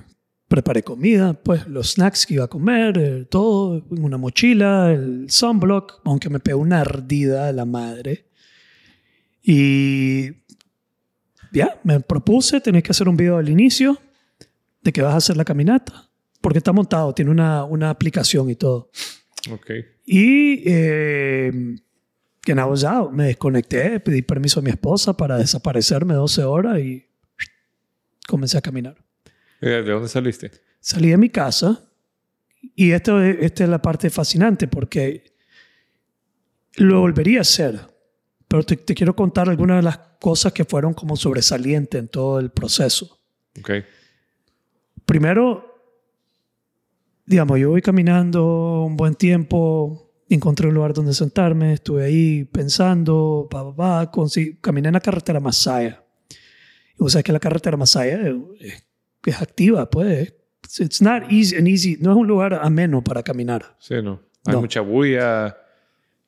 [0.50, 5.30] preparé comida, pues los snacks que iba a comer, eh, todo en una mochila, el
[5.30, 8.28] sunblock, aunque me pegó una ardida a la madre.
[9.42, 10.32] Y
[11.54, 13.98] ya, me propuse, tenés que hacer un video al inicio
[14.82, 16.10] de que vas a hacer la caminata,
[16.42, 18.92] porque está montado, tiene una, una aplicación y todo.
[19.50, 19.86] Okay.
[20.06, 21.78] Y eh,
[22.42, 27.07] que nada, me desconecté, pedí permiso a mi esposa para desaparecerme 12 horas y
[28.28, 29.04] comencé a caminar.
[29.60, 30.52] ¿De dónde saliste?
[30.80, 31.90] Salí de mi casa
[32.76, 35.36] y esto, esta es la parte fascinante porque
[36.76, 37.80] lo volvería a hacer,
[38.48, 42.40] pero te, te, quiero contar algunas de las cosas que fueron como sobresalientes en todo
[42.40, 43.20] el proceso.
[43.60, 43.84] Okay.
[45.06, 45.66] Primero,
[47.26, 53.48] digamos, yo voy caminando un buen tiempo, encontré un lugar donde sentarme, estuve ahí pensando,
[53.50, 54.28] pa, pa, pa,
[54.62, 56.04] caminé en la carretera Masaya.
[56.98, 58.28] Vos sabes que la carretera Masaya
[58.60, 58.84] es,
[59.26, 60.34] es activa, pues.
[60.80, 63.76] It's not easy, easy, no es un lugar ameno para caminar.
[63.80, 64.22] Sí, no.
[64.46, 65.58] Hay mucha bulla.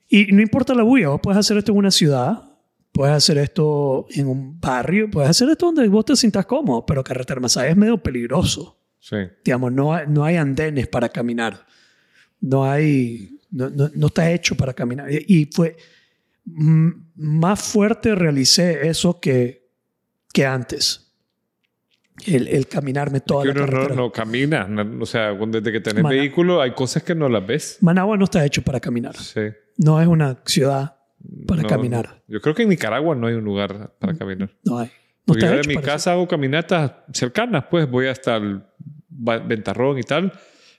[0.07, 2.43] Y no importa la bulla, vos puedes hacer esto en una ciudad,
[2.91, 7.03] puedes hacer esto en un barrio, puedes hacer esto donde vos te sientas cómodo, pero
[7.03, 8.77] carretera Masaya es medio peligroso.
[8.99, 9.17] Sí.
[9.43, 11.65] Digamos, no hay, no hay andenes para caminar.
[12.41, 15.09] No hay, no, no, está hecho para caminar.
[15.11, 15.75] Y fue
[16.45, 19.58] más fuerte realicé eso que,
[20.33, 21.05] que antes.
[22.25, 23.87] El, el caminarme toda es que la uno.
[23.89, 24.67] No, no camina.
[24.99, 27.77] O sea, desde que tenés vehículo hay cosas que no las ves.
[27.81, 29.15] Managua no está hecho para caminar.
[29.15, 29.41] Sí.
[29.77, 30.97] No es una ciudad
[31.47, 32.21] para no, caminar.
[32.27, 34.49] Yo creo que en Nicaragua no hay un lugar para caminar.
[34.63, 34.89] No hay.
[35.25, 36.11] Porque yo de mi casa eso.
[36.11, 38.63] hago caminatas cercanas, pues voy hasta el
[39.09, 40.33] ventarrón y tal.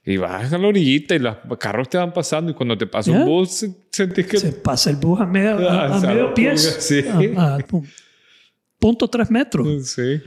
[0.04, 3.12] Y vas a la orillita y los carros te van pasando y cuando te pasa
[3.12, 3.18] ¿Ya?
[3.18, 4.38] un bus sentís que...
[4.38, 6.78] Se pasa el bus a medio, a, a ah, medio pies.
[6.80, 7.04] Sí.
[7.36, 7.80] Ah, ah,
[8.80, 9.66] 3 metros.
[9.66, 10.22] Mm, sí.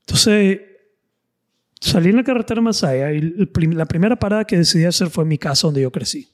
[0.00, 0.60] Entonces,
[1.80, 5.38] salí en la carretera Masaya y la primera parada que decidí hacer fue en mi
[5.38, 6.28] casa donde yo crecí,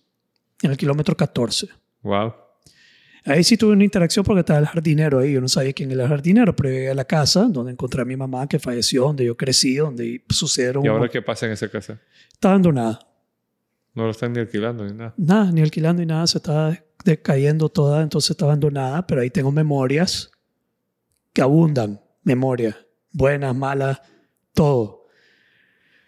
[0.63, 1.69] en el kilómetro 14.
[2.03, 2.35] Wow.
[3.27, 5.33] Ahí sí tuve una interacción porque estaba el jardinero ahí.
[5.33, 8.05] Yo no sabía quién era el jardinero, pero llegué a la casa donde encontré a
[8.05, 10.85] mi mamá que falleció, donde yo crecí, donde sucedieron.
[10.85, 11.99] ¿Y ahora qué pasa en esa casa?
[12.31, 13.01] Está abandonada.
[13.95, 15.15] No la están ni alquilando ni nada.
[15.17, 16.27] Nada, ni alquilando ni nada.
[16.27, 20.31] Se está decayendo toda, entonces está abandonada, pero ahí tengo memorias
[21.35, 22.01] que abundan.
[22.23, 22.75] Memorias.
[23.13, 24.01] Buenas, malas,
[24.55, 25.05] todo.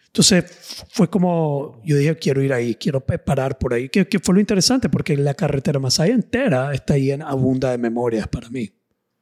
[0.07, 0.47] Entonces
[0.89, 4.89] fue como, yo dije, quiero ir ahí, quiero parar por ahí, que, fue lo interesante,
[4.89, 8.73] porque la carretera Masaya entera está en abunda de memorias para mí.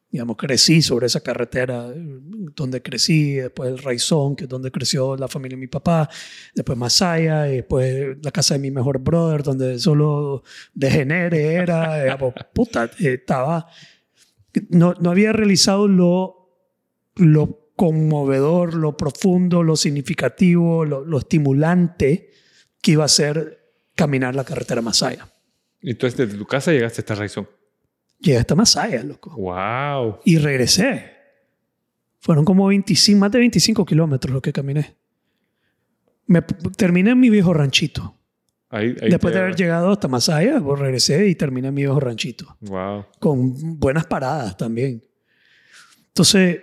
[0.08, 1.92] Digamos, crecí sobre esa carretera,
[2.54, 6.08] donde crecí, después el Raizón, que es donde creció la familia de mi papá,
[6.54, 12.88] después Masaya, después la casa de mi mejor brother, donde solo degenere era, digamos, puta,
[13.00, 13.66] estaba,
[14.70, 16.44] no, no había realizado lo,
[17.16, 22.30] lo conmovedor, lo profundo, lo significativo, lo, estimulante
[22.80, 25.28] que iba a ser caminar la carretera Masaya.
[25.80, 27.48] Y entonces desde tu casa llegaste a esta razón.
[28.20, 29.30] Llegué hasta Masaya, loco.
[29.36, 30.20] Wow.
[30.24, 31.12] Y regresé.
[32.20, 34.94] Fueron como 25, más de 25 kilómetros lo que caminé.
[36.26, 36.40] Me,
[36.76, 38.16] terminé en mi viejo ranchito.
[38.80, 42.56] Después de haber llegado hasta Masaya, pues regresé y terminé en mi viejo ranchito.
[42.60, 43.06] Wow.
[43.18, 45.02] Con buenas paradas también.
[46.08, 46.60] Entonces,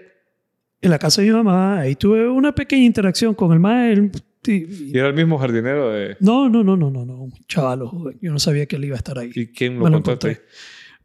[0.82, 4.10] en la casa de mi mamá, ahí tuve una pequeña interacción con el maestro.
[4.47, 6.17] Y, era el mismo jardinero de...?
[6.19, 8.17] No, no, no, no, no, no, un chaval joven.
[8.21, 9.32] Yo no sabía que él iba a estar ahí.
[9.36, 10.02] ¿Y quién lo, lo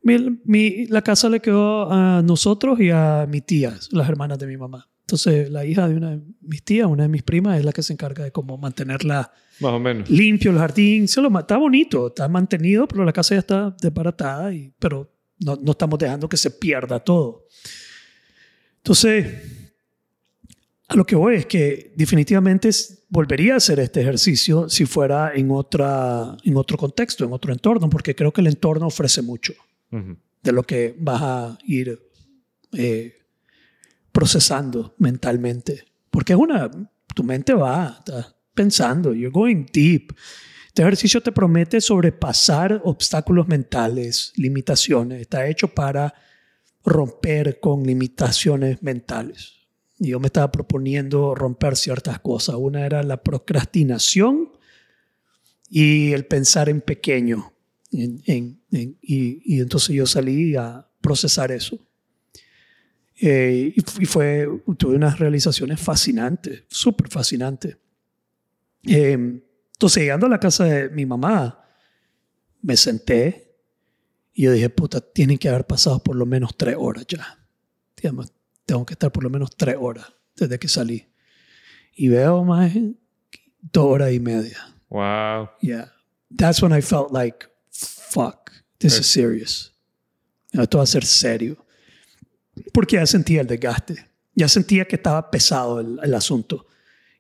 [0.03, 4.57] Mi, la casa le quedó a nosotros y a mi tía, las hermanas de mi
[4.57, 4.89] mamá.
[5.01, 7.83] Entonces, la hija de una de mis tías, una de mis primas, es la que
[7.83, 11.09] se encarga de cómo mantenerla más o menos limpio, el jardín.
[11.09, 15.57] Se lo, está bonito, está mantenido, pero la casa ya está desbaratada, y, pero no,
[15.57, 17.47] no estamos dejando que se pierda todo.
[18.79, 19.27] Entonces,
[20.89, 22.71] a lo que voy es que definitivamente
[23.09, 27.91] volvería a hacer este ejercicio si fuera en, otra, en otro contexto, en otro entorno,
[27.91, 29.55] porque creo que el entorno ofrece mucho
[29.91, 31.99] de lo que vas a ir
[32.73, 33.15] eh,
[34.13, 35.85] procesando mentalmente.
[36.11, 36.71] Porque es una,
[37.15, 38.03] tu mente va
[38.57, 40.13] pensando, you're going deep.
[40.67, 45.21] Este ejercicio te promete sobrepasar obstáculos mentales, limitaciones.
[45.21, 46.13] Está hecho para
[46.85, 49.55] romper con limitaciones mentales.
[49.99, 52.57] Y yo me estaba proponiendo romper ciertas cosas.
[52.57, 54.51] Una era la procrastinación
[55.71, 57.53] y el pensar en pequeño.
[57.91, 61.79] y, entonces yo salí a procesar eso.
[63.19, 67.79] Eh, y, fue, tuve unas realizaciones fascinantes, súper fascinantes.
[68.87, 71.63] Eh, entonces, llegando a la casa de mi mamá,
[72.63, 73.47] me senté
[74.33, 77.39] y yo dije, puta, tienen que haber pasado por lo menos tres horas ya.
[77.97, 78.33] Digamos,
[78.67, 81.09] tengo que estar por lo menos tres horas desde que salí.
[81.95, 82.73] Y veo más
[83.61, 84.59] dos horas y media.
[84.91, 85.49] Wow.
[85.63, 85.93] Yeah.
[86.37, 89.73] That's when I felt like, fuck, this is serious.
[90.53, 91.65] Esto va a ser serio.
[92.75, 94.11] Porque ya sentía el desgaste.
[94.35, 96.67] Ya sentía que estaba pesado el, el asunto.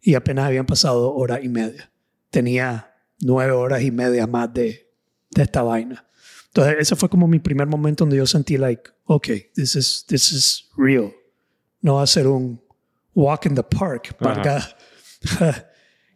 [0.07, 1.91] Y apenas habían pasado hora y media.
[2.31, 4.91] Tenía nueve horas y media más de,
[5.31, 6.07] de esta vaina.
[6.47, 10.33] Entonces, ese fue como mi primer momento donde yo sentí, like, okay, this is, this
[10.33, 11.13] is real
[11.87, 12.61] no va a ser un
[13.15, 14.17] walk in the park.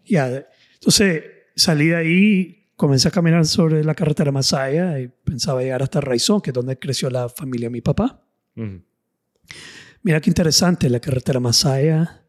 [0.04, 0.46] ya.
[0.74, 1.22] Entonces
[1.54, 6.40] salí de ahí, comencé a caminar sobre la carretera Masaya y pensaba llegar hasta Raizón,
[6.40, 8.20] que es donde creció la familia de mi papá.
[10.02, 12.24] Mira qué interesante, la carretera Masaya,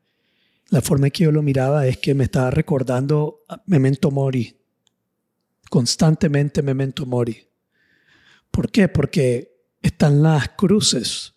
[0.71, 4.55] la forma en que yo lo miraba es que me estaba recordando Memento Mori,
[5.69, 7.37] constantemente Memento Mori.
[8.49, 8.87] ¿Por qué?
[8.87, 11.33] Porque están las cruces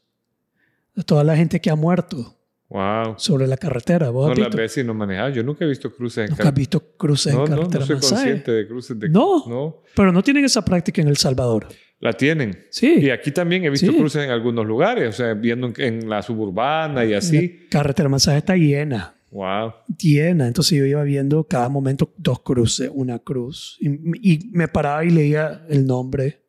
[0.94, 3.14] de toda la gente que ha muerto wow.
[3.16, 4.10] sobre la carretera.
[4.10, 5.34] ¿Vos no las ves y no manejas.
[5.34, 7.84] Yo nunca he visto cruces en ¿Nunca has visto cruces en carretera?
[7.86, 11.08] No, no soy consciente de cruces de no, no, pero no tienen esa práctica en
[11.08, 11.66] El Salvador.
[11.98, 12.66] La tienen.
[12.70, 12.98] Sí.
[13.00, 17.04] Y aquí también he visto cruces en algunos lugares, o sea, viendo en, la suburbana
[17.04, 17.62] y así.
[17.64, 19.13] La carretera Masaje está llena.
[19.34, 19.74] Wow.
[19.98, 20.46] Llena.
[20.46, 23.76] Entonces yo iba viendo cada momento dos cruces, una cruz.
[23.80, 23.88] Y,
[24.32, 26.40] y me paraba y leía el nombre,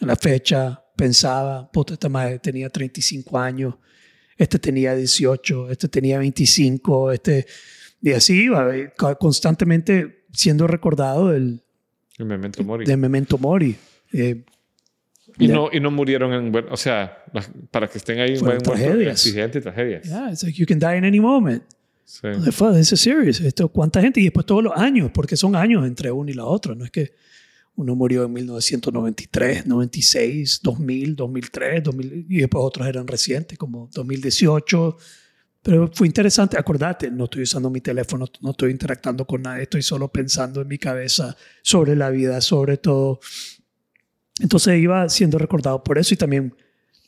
[0.00, 3.74] la fecha, pensaba, puta, esta madre tenía 35 años
[4.38, 7.46] este tenía 18, este tenía 25, este...
[8.00, 8.70] Y así iba,
[9.18, 11.60] constantemente siendo recordado del...
[12.16, 12.86] El memento mori.
[12.86, 13.76] De memento mori.
[14.12, 14.44] Eh,
[15.38, 16.54] y, no, y no murieron en...
[16.70, 17.24] O sea,
[17.72, 18.36] para que estén ahí...
[18.36, 19.12] Fueron tragedias.
[19.12, 20.04] Accidentes, tragedias.
[20.04, 21.64] Yeah, it's like you can die in any moment.
[22.08, 22.26] Sí.
[22.74, 23.38] This is serious.
[23.38, 24.18] Esto, ¿Cuánta gente?
[24.18, 26.74] Y después todos los años, porque son años entre uno y la otra.
[26.74, 27.12] No es que
[27.76, 34.96] uno murió en 1993, 96, 2000, 2003, 2000, y después otros eran recientes, como 2018.
[35.62, 39.82] Pero fue interesante, acordate, no estoy usando mi teléfono, no estoy interactuando con nadie, estoy
[39.82, 43.20] solo pensando en mi cabeza sobre la vida, sobre todo.
[44.40, 46.54] Entonces iba siendo recordado por eso y también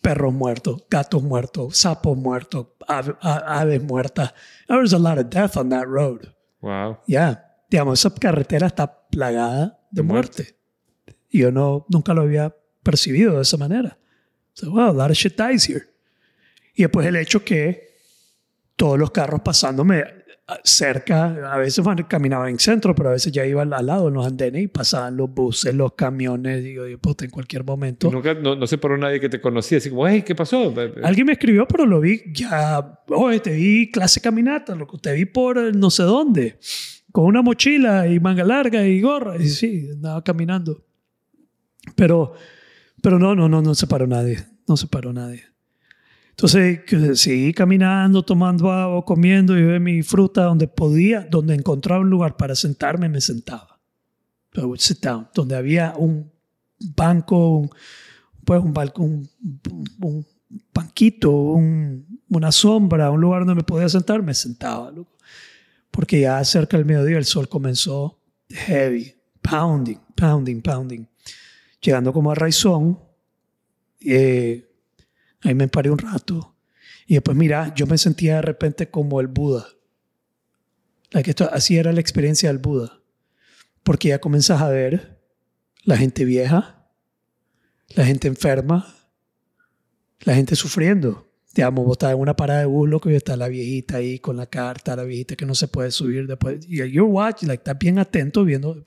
[0.00, 4.32] perros muertos, gatos muertos, sapos muertos, aves muertas.
[4.66, 6.34] There was a lot of death on that road.
[6.60, 6.98] Wow.
[7.06, 7.44] Yeah.
[7.70, 10.56] Digamos, esa carretera está plagada de, muerte.
[11.28, 13.98] Y yo no, nunca lo había percibido de esa manera.
[14.54, 15.86] So, wow, a lot of shit dies here.
[16.74, 17.90] Y después el hecho que
[18.76, 20.04] todos los carros pasándome
[20.64, 24.26] cerca, a veces caminaban en centro, pero a veces ya iban al lado en los
[24.26, 28.10] andenes y pasaban los buses, los camiones, digo, puta, en cualquier momento.
[28.10, 30.74] Nunca, no, no sé por nadie que te conocía, así como, hey, ¿qué pasó?
[31.02, 35.24] Alguien me escribió, pero lo vi ya, oye, te vi clase caminata, loco, te vi
[35.24, 36.58] por no sé dónde,
[37.12, 40.84] con una mochila y manga larga y gorra, y sí, andaba caminando.
[41.96, 42.34] Pero,
[43.02, 44.38] pero no, no, no, no se paró nadie.
[44.68, 45.49] No se paró nadie.
[46.42, 52.38] Entonces seguí caminando, tomando agua, comiendo ve mi fruta donde podía, donde encontraba un lugar
[52.38, 53.78] para sentarme, me sentaba.
[54.54, 56.32] I would sit down, donde había un
[56.96, 57.70] banco, un,
[58.42, 59.28] pues un, balcón,
[60.00, 60.26] un,
[60.72, 64.94] banquito, un, una sombra, un lugar donde me podía sentar, me sentaba.
[65.90, 71.04] Porque ya cerca del mediodía el sol comenzó heavy, pounding, pounding, pounding.
[71.82, 72.98] Llegando como a Raizón,
[74.00, 74.69] eh,
[75.42, 76.56] ahí me paré un rato.
[77.06, 79.66] Y después, mira, yo me sentía de repente como el Buda.
[81.10, 83.00] Like esto, así era la experiencia del Buda.
[83.82, 85.18] Porque ya comenzas a ver
[85.82, 86.86] la gente vieja,
[87.88, 88.94] la gente enferma,
[90.20, 91.26] la gente sufriendo.
[91.52, 94.46] Digamos, estás en una parada de bus, loco, y está la viejita ahí con la
[94.46, 96.64] carta, la viejita que no se puede subir después.
[96.68, 98.80] Y you're watching, like, estás bien atento viendo.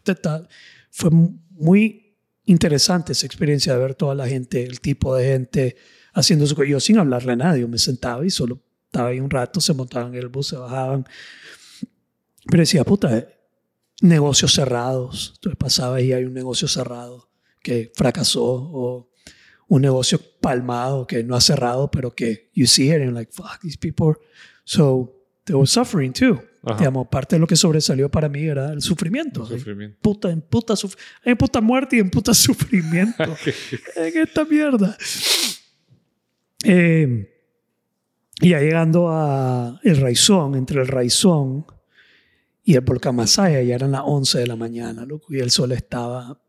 [0.92, 5.76] fue muy interesante esa experiencia de ver toda la gente, el tipo de gente
[6.14, 9.30] haciendo su Yo sin hablarle a nadie, yo me sentaba y solo estaba ahí un
[9.30, 11.06] rato, se montaban en el bus, se bajaban.
[12.46, 13.28] Pero decía, puta,
[14.02, 15.34] negocios cerrados.
[15.36, 17.30] Entonces pasaba y hay un negocio cerrado
[17.62, 19.10] que fracasó o
[19.68, 23.60] un negocio palmado que no ha cerrado, pero que you see it and like, fuck,
[23.62, 24.14] these people.
[24.66, 25.12] So
[25.46, 26.42] they were suffering too.
[26.78, 29.46] Digamos, parte de lo que sobresalió para mí era el sufrimiento.
[29.46, 29.98] sufrimiento.
[30.02, 30.76] Puta, en puta,
[31.26, 33.36] en puta muerte y en puta sufrimiento.
[33.96, 34.98] en esta mierda.
[36.64, 37.30] Eh,
[38.42, 41.66] y ya llegando a el Raizón, entre el Raizón
[42.64, 45.72] y el volcán Masaya, ya eran las 11 de la mañana, loco, y el sol
[45.74, 46.42] estaba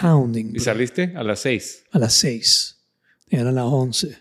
[0.00, 0.52] pounding.
[0.54, 1.84] ¿Y saliste a las 6?
[1.92, 2.84] A las 6.
[3.30, 4.18] Ya eran las 11.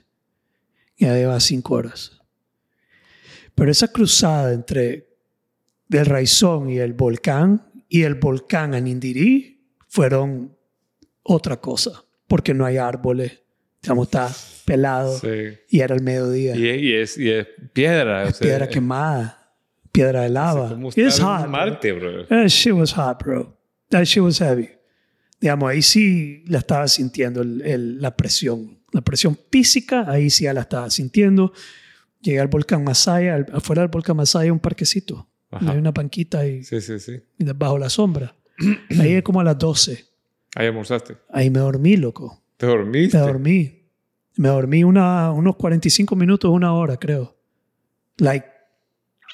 [0.97, 2.19] Ya lleva 5 horas.
[3.53, 5.15] Pero esa cruzada entre
[5.89, 10.57] el Raizón y el volcán y el volcán Anindirí fueron
[11.23, 13.41] otra cosa, porque no hay árboles,
[13.85, 14.29] digamos, está
[14.65, 15.21] pelado
[15.69, 16.55] y era el mediodía.
[16.55, 18.31] Y, es, y es, piedra.
[18.39, 19.53] piedra quemada,
[19.91, 20.77] piedra de lava.
[20.95, 21.47] Es hot.
[21.47, 22.25] Marte, bro.
[22.27, 23.55] That shit was hot, bro.
[23.89, 24.69] That shit was heavy.
[25.39, 28.79] Digamos, ahí sí la estaba sintiendo el, la presión.
[28.91, 31.53] La presión física, ahí sí ya la estaba sintiendo.
[32.21, 35.27] Llegué al volcán Masaya, afuera del volcán Masaya un parquecito.
[35.51, 37.21] Hay una banquita y, sí, sí, sí.
[37.37, 38.35] y bajo la sombra.
[38.99, 40.05] ahí es como a las 12.
[40.55, 41.17] Ahí almorzaste.
[41.29, 42.41] Ahí me dormí, loco.
[42.57, 43.17] ¿Te dormiste?
[43.17, 43.74] Me dormí.
[44.37, 47.35] Me dormí una, unos 45 minutos, una hora, creo.
[48.17, 48.45] Like,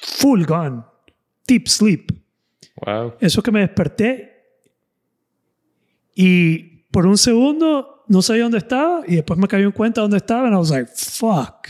[0.02, 0.82] full gone.
[1.46, 2.12] Deep sleep.
[2.84, 3.14] Wow.
[3.20, 4.32] Eso que me desperté
[6.14, 10.18] y por un segundo no sabía dónde estaba y después me cayó en cuenta dónde
[10.18, 11.68] estaba y I was like, fuck,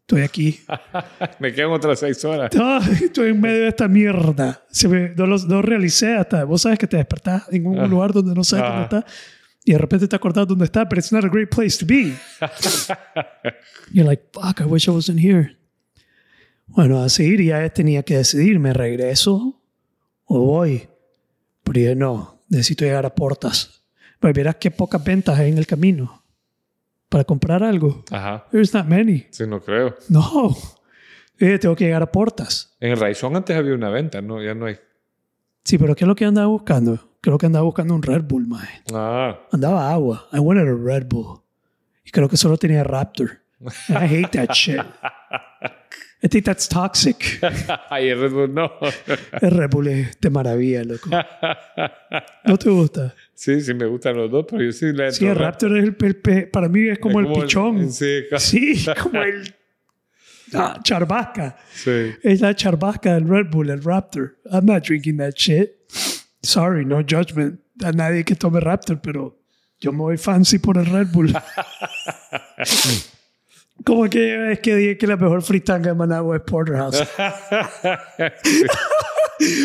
[0.00, 0.60] estoy aquí.
[1.38, 2.50] me quedan otras seis horas.
[3.02, 4.62] estoy en medio de esta mierda.
[5.16, 7.86] no, lo, realicé hasta, vos sabes que te despertás en un ah.
[7.86, 9.04] lugar donde no sabes dónde estás
[9.68, 12.14] y de repente te acordás dónde está, pero it's not a great place to be.
[13.92, 15.58] You're like, fuck, I wish I wasn't here.
[16.68, 19.60] Bueno, a seguir ya tenía que decidir, ¿me regreso
[20.24, 20.88] o voy?
[21.64, 23.84] Pero dije, no, necesito llegar a Portas.
[24.18, 26.24] Pero verás qué pocas ventas hay en el camino
[27.10, 28.04] para comprar algo.
[28.10, 28.46] Ajá.
[28.50, 29.26] There's not many.
[29.32, 29.96] Sí, no creo.
[30.08, 30.56] No.
[31.38, 32.74] Eh, tengo que llegar a Portas.
[32.80, 34.42] En el Raizón antes había una venta, ¿no?
[34.42, 34.78] Ya no hay.
[35.62, 37.07] Sí, pero ¿qué es lo que andaba buscando?
[37.28, 38.80] Creo que andaba buscando un Red Bull, mae.
[38.90, 39.38] Ah.
[39.52, 40.26] Andaba agua.
[40.32, 41.42] I wanted a Red Bull.
[42.02, 43.42] Y creo que solo tenía Raptor.
[43.90, 44.80] I hate that shit.
[46.22, 47.38] I think that's toxic.
[47.90, 48.72] Ay, el Red Bull no.
[49.42, 51.10] el Red Bull es de maravilla, loco.
[52.46, 53.14] ¿No te gusta?
[53.34, 56.48] Sí, sí, me gustan los dos, pero yo sí le Sí, el Raptor es el,
[56.50, 57.92] para mí es como, el pichón.
[57.92, 59.54] sí, sí, como el
[60.54, 61.58] Ah, charbasca.
[61.74, 62.14] Sí.
[62.22, 64.38] Es la charbasca del Red Bull, el Raptor.
[64.50, 65.77] I'm not drinking that shit.
[66.42, 69.38] Sorry, no judgment a nadie que tome Raptor, pero
[69.80, 71.32] yo me voy fancy por el Red Bull.
[73.84, 77.06] Como que es que dije que la mejor fritanga de Managua es Porterhouse.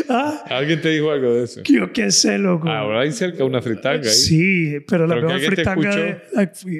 [0.07, 0.43] ¿Ah?
[0.49, 1.61] ¿Alguien te dijo algo de eso?
[1.63, 2.69] Yo qué sé, loco.
[2.69, 4.13] Ahora hay cerca una fritanga ahí.
[4.13, 6.21] Sí, pero la mejor fritanga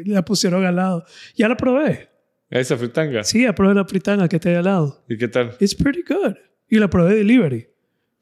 [0.06, 1.04] la pusieron al lado.
[1.36, 2.10] Ya la probé.
[2.52, 3.24] ¿Esa fritanga?
[3.24, 5.04] Sí, probé la fritanga que está ahí al lado.
[5.10, 5.56] ¿Y qué tal?
[5.60, 6.36] It's pretty good.
[6.70, 7.68] Y la probé delivery.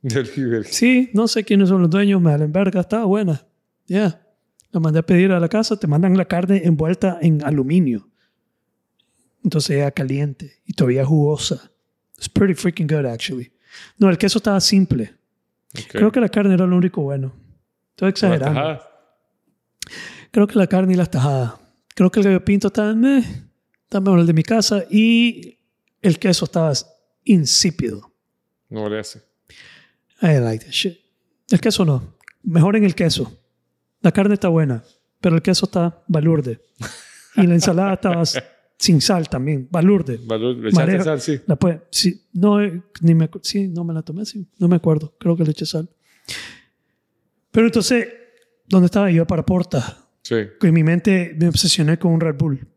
[0.66, 3.46] Sí, no sé quiénes son los dueños, me verga, estaba buena.
[3.86, 3.98] Ya.
[3.98, 4.28] Yeah.
[4.72, 8.08] La mandé a pedir a la casa, te mandan la carne envuelta en aluminio.
[9.44, 11.72] Entonces era caliente y todavía jugosa.
[12.18, 13.52] It's pretty freaking good, actually.
[13.97, 15.14] No, el queso estaba simple.
[15.89, 17.34] Creo que la carne era lo único bueno.
[17.89, 18.82] Estoy exagerando.
[20.32, 21.54] Creo que la carne y las tajadas.
[21.93, 23.24] Creo que el gallo pinto estaba meh
[23.99, 25.58] mejor el de mi casa y
[26.02, 26.72] el queso estaba
[27.26, 28.14] insípido.
[28.70, 29.22] No le hace.
[30.22, 30.99] I like that shit.
[31.49, 32.15] El queso no.
[32.43, 33.39] Mejor en el queso.
[34.01, 34.84] La carne está buena,
[35.19, 36.59] pero el queso está balurde.
[37.36, 38.24] Y la ensalada estaba
[38.78, 39.67] sin sal también.
[39.69, 40.19] Balurde.
[40.26, 40.63] Balurde.
[40.63, 41.22] ¿Le echaste sal?
[41.22, 41.41] Sí.
[41.45, 42.59] La puede, sí, no,
[43.01, 44.47] ni me, sí, no me la tomé, sí.
[44.57, 45.13] No me acuerdo.
[45.19, 45.89] Creo que le eché sal.
[47.51, 48.07] Pero entonces,
[48.67, 49.11] ¿dónde estaba?
[49.11, 49.97] Yo para Porta.
[50.22, 50.36] Sí.
[50.61, 52.67] En mi mente me obsesioné con un Red Bull.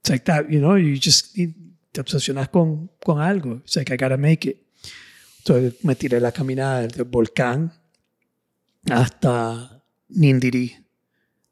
[0.00, 3.56] It's like that, you know, you just te obsesionas con, con algo.
[3.56, 4.58] It's like I gotta make it.
[5.50, 7.72] Entonces me tiré la caminada del volcán
[8.88, 10.76] hasta Nindiri,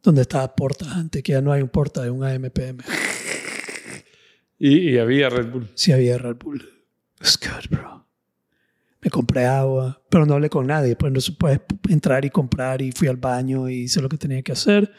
[0.04, 2.78] donde estaba Porta antes, que ya no hay un Porta, de un AMPM.
[4.56, 5.68] ¿Y, ¿Y, había Red Bull?
[5.74, 6.64] Sí, había Red Bull.
[7.20, 8.06] It's good, bro.
[9.00, 10.94] Me compré agua, pero no hablé con nadie.
[10.94, 14.16] Pues no se puede entrar y comprar y fui al baño y hice lo que
[14.16, 14.92] tenía que hacer.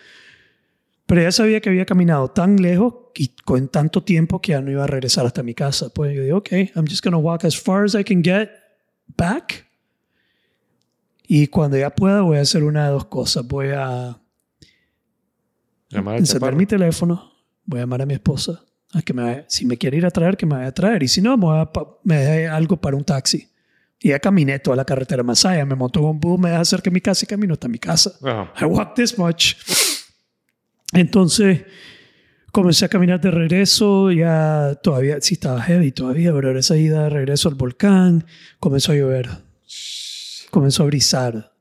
[1.05, 4.71] Pero ya sabía que había caminado tan lejos y con tanto tiempo que ya no
[4.71, 5.89] iba a regresar hasta mi casa.
[5.89, 8.58] Pues yo dije, ok, I'm just going to walk as far as I can get
[9.19, 9.67] back.
[11.27, 13.45] Y cuando ya pueda, voy a hacer una de dos cosas.
[13.47, 14.19] Voy a
[15.91, 17.31] encender mi teléfono,
[17.65, 18.63] voy a llamar a mi esposa,
[18.93, 21.03] a que me, si me quiere ir a traer, que me vaya a traer.
[21.03, 21.69] Y si no, me, a,
[22.03, 23.47] me dé algo para un taxi.
[23.99, 26.93] Y ya caminé toda la carretera Masaya, me montó un bus, me deja cerca de
[26.93, 28.11] mi casa y camino hasta mi casa.
[28.59, 29.55] I walk this much.
[30.93, 31.63] Entonces,
[32.51, 37.09] comencé a caminar de regreso, ya todavía, sí estaba heavy todavía, pero esa ida de
[37.09, 38.25] regreso al volcán,
[38.59, 39.29] comenzó a llover,
[40.49, 41.53] comenzó a brisar.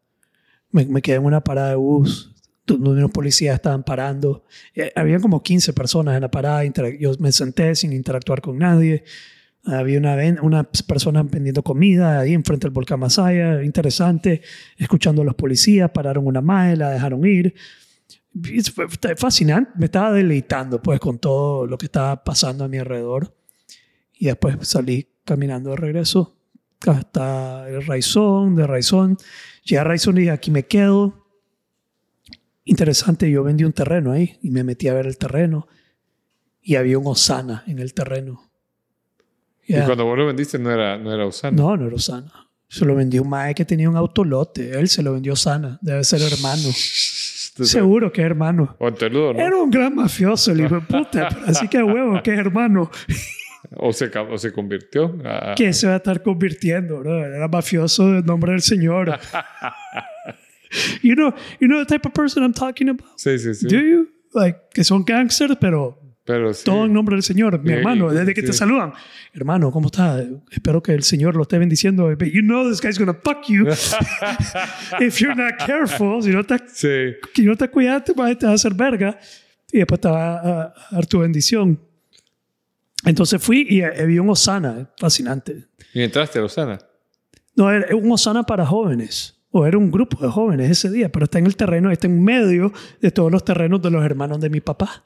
[0.70, 2.34] Me, me quedé en una parada de bus,
[2.66, 4.44] donde unos policías estaban parando.
[4.74, 6.62] Eh, había como 15 personas en la parada,
[6.98, 9.04] yo me senté sin interactuar con nadie.
[9.64, 14.42] Había una, una persona vendiendo comida ahí enfrente del volcán Masaya, interesante,
[14.76, 17.54] escuchando a los policías, pararon una malla, la dejaron ir
[18.74, 23.34] fue fascinante, me estaba deleitando pues con todo lo que estaba pasando a mi alrededor.
[24.12, 26.38] Y después salí caminando de regreso
[26.86, 29.16] hasta el Raizón, de Raizón.
[29.64, 31.26] Llegué a Raizón y dije, aquí me quedo.
[32.64, 35.66] Interesante, yo vendí un terreno ahí y me metí a ver el terreno.
[36.60, 38.50] Y había un Osana en el terreno.
[39.66, 41.56] ¿Y cuando vos lo vendiste no era, no era Osana?
[41.56, 42.32] No, no era Osana.
[42.68, 44.78] Se lo vendió un mae que tenía un autolote.
[44.78, 45.78] Él se lo vendió Osana.
[45.80, 46.68] Debe ser hermano.
[47.64, 48.76] Seguro que hermano.
[49.36, 51.28] Era un gran mafioso, el hijo de puta.
[51.46, 52.90] así que huevo, que hermano.
[53.76, 55.16] O se, o se convirtió.
[55.24, 55.54] A...
[55.56, 57.00] ¿Qué se va a estar convirtiendo?
[57.00, 57.26] Bro?
[57.26, 59.18] Era mafioso en nombre del Señor.
[61.02, 63.18] you know, you know the type of person I'm talking about?
[63.18, 63.66] Sí, sí, sí.
[63.66, 64.08] Do you?
[64.32, 65.97] Like, que son gangsters, pero
[66.28, 68.92] pero Todo en nombre del Señor, mi hermano, desde que te saludan.
[69.32, 70.22] Hermano, ¿cómo está?
[70.50, 72.12] Espero que el Señor lo esté bendiciendo.
[72.12, 73.66] you know this guy's gonna fuck you
[75.00, 76.22] if you're not careful.
[76.22, 77.16] Si no te, sí.
[77.34, 79.18] si no te cuidas, te va a hacer verga.
[79.72, 81.80] Y después te va a, dar tu bendición.
[83.06, 85.64] Entonces fui y vi un Osana, fascinante.
[85.94, 86.78] ¿Y entraste a Osana?
[87.56, 89.34] No, era un Osana para jóvenes.
[89.50, 92.22] O era un grupo de jóvenes ese día, pero está en el terreno, está en
[92.22, 92.70] medio
[93.00, 95.04] de todos los terrenos de los hermanos de mi papá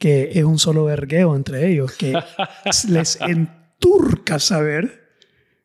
[0.00, 2.14] que es un solo vergueo entre ellos, que
[2.88, 5.10] les enturca saber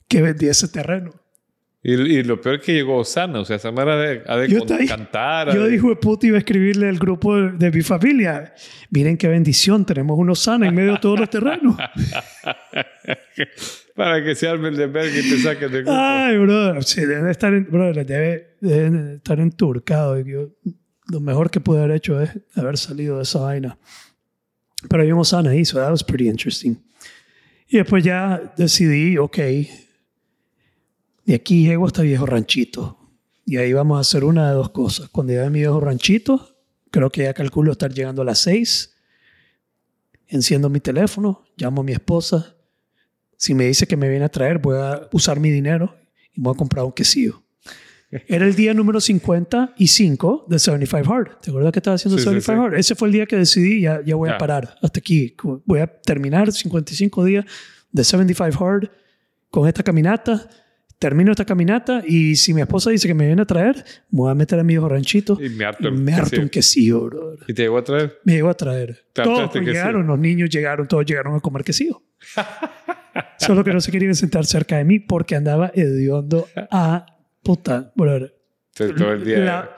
[0.10, 1.14] que vendía ese terreno.
[1.88, 5.54] Y, lo peor es que llegó Osana, o sea, Samara de, ha de yo cantar.
[5.54, 8.56] Yo de puta iba a escribirle al grupo de, mi familia.
[8.90, 11.78] Miren qué bendición, tenemos un Osana en medio de todos los terrenos.
[13.96, 15.96] Para que se arme el de verga y te saquen de grupo.
[15.96, 20.26] Ay, brother, sí, deben estar, brother, debe, deben estar enturcados.
[21.12, 23.78] lo mejor que pude haber hecho es haber salido de esa vaina.
[24.90, 26.78] Pero hay un Osana ahí, so that was pretty interesting.
[27.68, 29.38] Y después ya decidí, ok,
[31.26, 32.98] de aquí llego hasta Viejo Ranchito.
[33.46, 35.10] Y ahí vamos a hacer una de dos cosas.
[35.10, 36.58] Cuando llegue a mi Viejo Ranchito,
[36.92, 38.96] creo que ya calculo estar llegando a las seis.
[40.28, 42.56] Enciendo mi teléfono, llamo a mi esposa.
[43.38, 45.96] Si me dice que me viene a traer, voy a usar mi dinero
[46.34, 47.45] y voy a comprar un quesillo.
[48.28, 51.40] Era el día número 55 de 75 Hard.
[51.42, 52.76] ¿Te acuerdas que estaba haciendo 75 Hard?
[52.76, 55.36] Ese fue el día que decidí, ya, ya voy a parar hasta aquí.
[55.66, 57.46] Voy a terminar 55 días
[57.92, 58.90] de 75 Hard
[59.50, 60.50] con esta caminata.
[60.98, 64.32] Termino esta caminata y si mi esposa dice que me viene a traer, me voy
[64.32, 67.36] a meter a mi hijo ranchito y me harto, me harto un quesillo, bro.
[67.48, 68.20] ¿Y te llegó a traer?
[68.24, 69.06] Me llegó a traer.
[69.12, 72.02] Todos llegaron, los niños llegaron, todos llegaron a comer quesillo.
[73.38, 77.06] Solo que no se querían sentar cerca de mí porque andaba hediondo a
[77.46, 78.36] puta, brother.
[78.74, 79.70] Todo el día.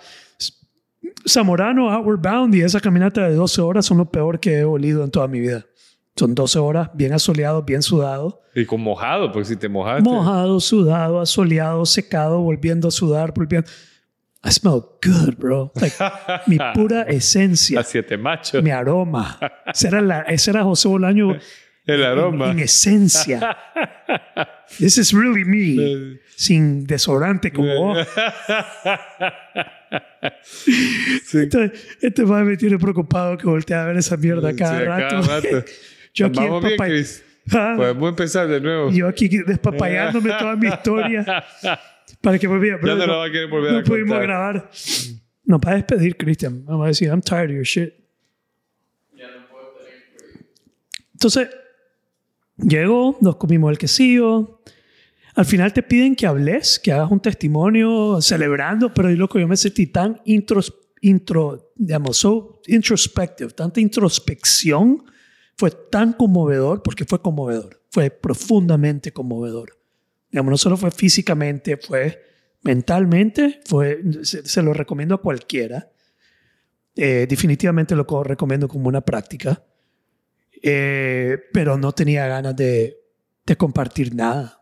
[1.28, 5.04] Zamorano, Outward Bound y esa caminata de 12 horas son lo peor que he olido
[5.04, 5.66] en toda mi vida.
[6.16, 8.42] Son 12 horas bien asoleado, bien sudado.
[8.56, 10.10] Y con mojado, porque si te mojaste.
[10.10, 13.70] Mojado, sudado, asoleado, secado, volviendo a sudar, volviendo.
[14.44, 15.72] I smell good, bro.
[15.76, 15.96] Like,
[16.48, 17.80] mi pura esencia.
[17.80, 18.64] Las siete machos.
[18.64, 19.38] Mi aroma.
[19.68, 21.38] Ese era, la, ese era José Bolaño.
[21.86, 22.52] El aroma.
[22.52, 23.58] En, esencia.
[24.80, 26.20] This is really me.
[26.40, 27.98] Sin desodorante como vos.
[31.34, 35.66] Entonces, este va me tiene preocupado que voltee a ver esa mierda cada rato.
[36.14, 37.06] Yo aquí Vamos bien,
[37.52, 37.74] ¿Ah?
[37.76, 38.92] Podemos empezar de nuevo.
[38.92, 41.26] Yo aquí despapayándome toda mi historia.
[42.22, 42.78] Para que volviera.
[42.84, 44.70] Ya no, la va a querer volver no pudimos grabar.
[45.44, 46.64] No, para despedir, Cristian.
[46.66, 47.94] Vamos a decir, I'm tired of your shit.
[49.16, 50.46] Ya no puedo tener
[51.14, 51.50] Entonces,
[52.58, 54.62] llegó, nos comimos el quesillo.
[55.38, 59.48] Al final te piden que hables, que hagas un testimonio celebrando, pero yo, loco, yo
[59.48, 65.06] me sentí tan intros, introspective, tanta introspección,
[65.56, 69.78] fue tan conmovedor, porque fue conmovedor, fue profundamente conmovedor.
[70.32, 72.20] Digamos, no solo fue físicamente, fue
[72.64, 75.92] mentalmente, fue, se, lo recomiendo a cualquiera.
[76.96, 79.64] Eh, definitivamente lo recomiendo como una práctica,
[80.64, 82.98] eh, pero no tenía ganas de
[83.56, 84.57] compartir nada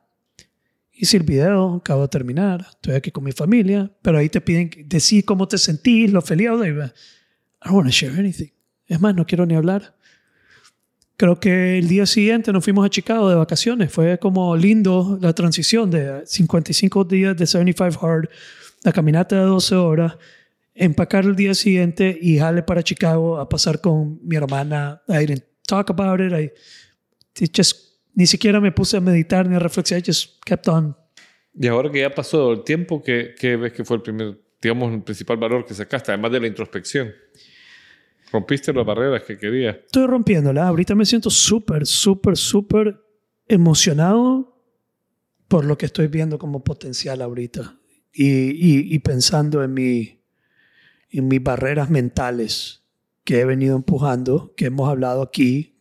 [0.95, 4.69] hice el video, acabo de terminar, estoy aquí con mi familia, pero ahí te piden
[4.85, 6.45] decir cómo te sentís, lo feliz.
[6.45, 8.49] I don't want to share anything.
[8.87, 9.95] Es más, no quiero ni hablar.
[11.17, 13.91] Creo que el día siguiente nos fuimos a Chicago de vacaciones.
[13.91, 18.29] Fue como lindo la transición de 55 días de 75 Hard,
[18.83, 20.17] la caminata de 12 horas,
[20.73, 25.01] empacar el día siguiente y jale para Chicago a pasar con mi hermana.
[25.07, 26.33] I didn't talk about it.
[26.33, 26.51] I
[27.53, 27.84] just
[28.15, 30.95] ni siquiera me puse a meditar ni a reflexionar, just kept on.
[31.53, 34.93] Y ahora que ya pasó el tiempo, ¿qué, qué ves que fue el primer, digamos,
[34.93, 37.13] el principal valor que sacaste, además de la introspección?
[38.31, 39.77] ¿Rompiste las barreras que querías?
[39.85, 40.67] Estoy rompiéndola.
[40.67, 42.99] Ahorita me siento súper, súper, súper
[43.47, 44.61] emocionado
[45.47, 47.77] por lo que estoy viendo como potencial ahorita.
[48.11, 50.21] Y, y, y pensando en, mi,
[51.09, 52.83] en mis barreras mentales
[53.23, 55.74] que he venido empujando, que hemos hablado aquí,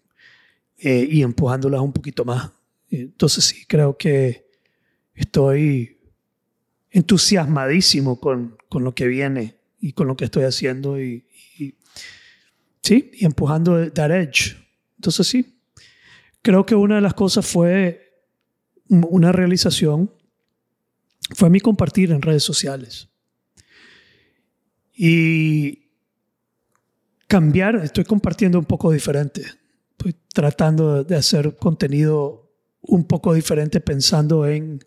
[0.79, 2.51] eh, y empujándolas un poquito más.
[2.91, 4.47] Entonces sí, creo que
[5.15, 5.99] estoy
[6.91, 11.25] entusiasmadísimo con, con lo que viene y con lo que estoy haciendo y,
[12.83, 14.57] sí, y empujando that edge.
[14.97, 15.59] Entonces sí,
[16.43, 18.23] creo que una de las cosas fue
[18.89, 20.11] una realización,
[21.35, 23.09] fue mi compartir en redes sociales.
[24.93, 25.89] Y
[27.27, 29.64] cambiar, estoy compartiendo un poco diferente
[30.09, 32.51] estoy tratando de hacer contenido
[32.83, 34.85] un poco diferente pensando en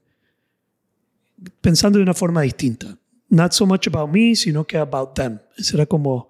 [1.61, 2.97] pensando de una forma distinta.
[3.29, 5.39] Not so much about me, sino que about them.
[5.57, 6.29] Será como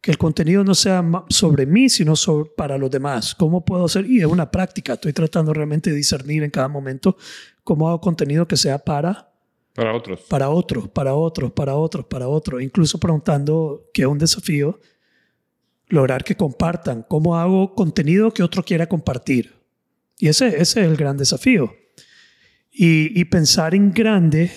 [0.00, 3.34] que el contenido no sea sobre mí, sino sobre, para los demás.
[3.34, 4.06] ¿Cómo puedo hacer?
[4.06, 4.94] Y es una práctica.
[4.94, 7.16] Estoy tratando realmente de discernir en cada momento
[7.64, 9.30] cómo hago contenido que sea para...
[9.74, 10.20] Para otros.
[10.22, 12.62] Para otros, para otros, para otros, para otros.
[12.62, 14.80] Incluso preguntando, que es un desafío,
[15.88, 19.54] lograr que compartan, cómo hago contenido que otro quiera compartir.
[20.18, 21.74] Y ese, ese es el gran desafío.
[22.70, 24.50] Y, y, pensar en grande,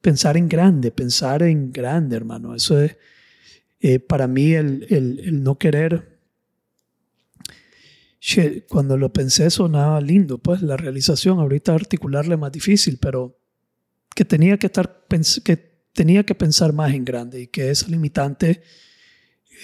[0.00, 2.54] pensar en grande, pensar en grande, hermano.
[2.54, 2.96] Eso es
[3.80, 6.18] eh, para mí el, el, el, no querer.
[8.68, 13.38] cuando lo pensé sonaba lindo, pues la realización, ahorita articularle más difícil, pero
[14.14, 15.06] que tenía que, estar,
[15.44, 15.56] que,
[15.94, 18.62] tenía que pensar más en grande y que esa limitante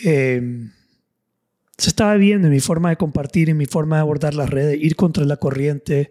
[0.04, 0.70] eh,
[1.78, 4.78] se estaba viendo en mi forma de compartir, en mi forma de abordar las redes,
[4.80, 6.10] ir contra la corriente,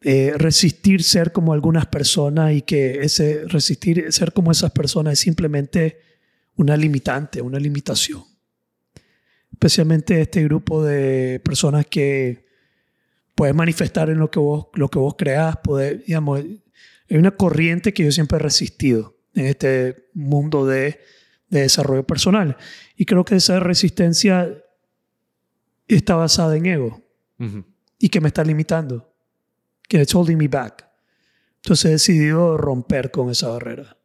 [0.00, 5.20] eh, resistir ser como algunas personas y que ese resistir ser como esas personas es
[5.20, 5.98] simplemente
[6.56, 8.22] una limitante, una limitación.
[9.52, 12.44] Especialmente este grupo de personas que
[13.34, 17.92] pueden manifestar en lo que vos, lo que vos creas, poder, digamos, hay una corriente
[17.92, 21.00] que yo siempre he resistido en este mundo de
[21.48, 22.56] de desarrollo personal.
[22.96, 24.62] Y creo que esa resistencia
[25.88, 27.02] está basada en ego
[27.98, 29.12] y que me está limitando,
[29.88, 30.88] que it's holding me back.
[31.56, 33.96] Entonces he decidido romper con esa barrera.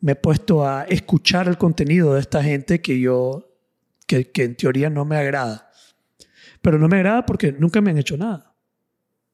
[0.00, 3.56] Me he puesto a escuchar el contenido de esta gente que yo,
[4.06, 5.70] que, que en teoría no me agrada.
[6.62, 8.54] Pero no me agrada porque nunca me han hecho nada.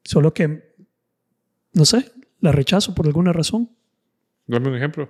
[0.03, 0.75] Solo que,
[1.73, 3.69] no sé, la rechazo por alguna razón.
[4.47, 5.09] Dame un ejemplo.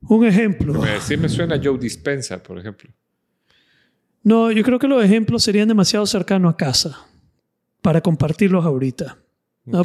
[0.00, 0.82] Un ejemplo.
[1.00, 2.90] Sí me suena Joe Dispensa, por ejemplo.
[4.22, 7.06] No, yo creo que los ejemplos serían demasiado cercanos a casa
[7.82, 9.18] para compartirlos ahorita.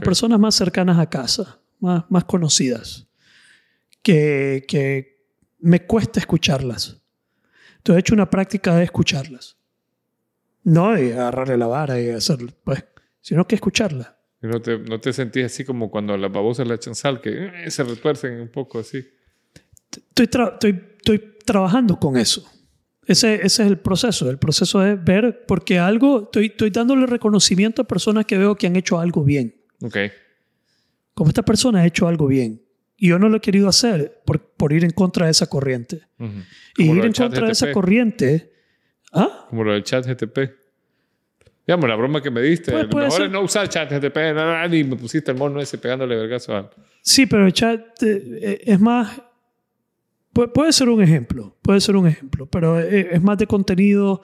[0.03, 3.07] personas más cercanas a casa, más, más conocidas,
[4.01, 5.25] que, que
[5.59, 7.01] me cuesta escucharlas.
[7.77, 9.57] Entonces he hecho una práctica de escucharlas.
[10.63, 12.83] No de agarrarle la vara y hacerlo, pues,
[13.19, 14.17] sino que escucharla.
[14.41, 17.71] no te, no te sentís así como cuando las babosas le echan sal, que eh,
[17.71, 19.05] se retuercen un poco así?
[19.97, 22.49] Estoy, estoy, estoy trabajando con eso.
[23.05, 24.29] Ese, ese, es el proceso.
[24.29, 28.67] El proceso es ver, porque algo, estoy, estoy dándole reconocimiento a personas que veo que
[28.67, 29.55] han hecho algo bien.
[29.81, 29.97] Ok.
[31.13, 32.61] Como esta persona ha hecho algo bien.
[32.95, 36.07] Y yo no lo he querido hacer por, por ir en contra de esa corriente.
[36.77, 38.53] Y ir en contra de esa corriente.
[39.11, 39.47] ¿Ah?
[39.49, 40.63] Como lo del chat GTP.
[41.67, 42.71] Digamos, la broma que me diste.
[42.71, 44.17] Pues, lo mejor es no usar chat GTP
[44.73, 46.69] y me pusiste el mono ese pegándole vergazo a...
[47.01, 49.21] Sí, pero el chat eh, es más...
[50.33, 54.21] Puede ser un ejemplo, puede ser un ejemplo, pero es más de contenido,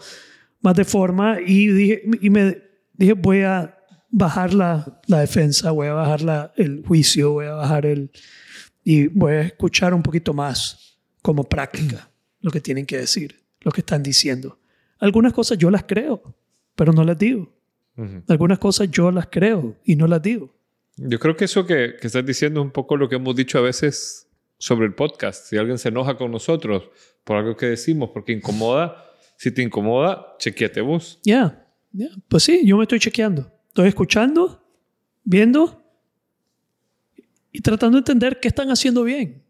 [0.61, 2.57] más de forma y, dije, y me
[2.93, 3.77] dije voy a
[4.09, 8.11] bajar la, la defensa, voy a bajar la, el juicio, voy a bajar el...
[8.83, 12.09] y voy a escuchar un poquito más como práctica
[12.41, 14.57] lo que tienen que decir, lo que están diciendo.
[14.99, 16.35] Algunas cosas yo las creo,
[16.75, 17.53] pero no las digo.
[18.29, 20.55] Algunas cosas yo las creo y no las digo.
[20.95, 23.57] Yo creo que eso que, que, estás diciendo es un poco lo que hemos dicho
[23.57, 24.28] a veces
[24.59, 25.45] sobre el podcast.
[25.45, 26.83] Si alguien se enoja con nosotros
[27.23, 29.05] por algo que decimos, porque incomoda,
[29.37, 31.19] si te incomoda, chequeate vos.
[31.23, 31.65] Ya,
[32.27, 33.51] pues sí, yo me estoy chequeando.
[33.69, 34.63] Estoy escuchando,
[35.23, 35.81] viendo
[37.51, 39.43] y tratando de entender qué están haciendo bien.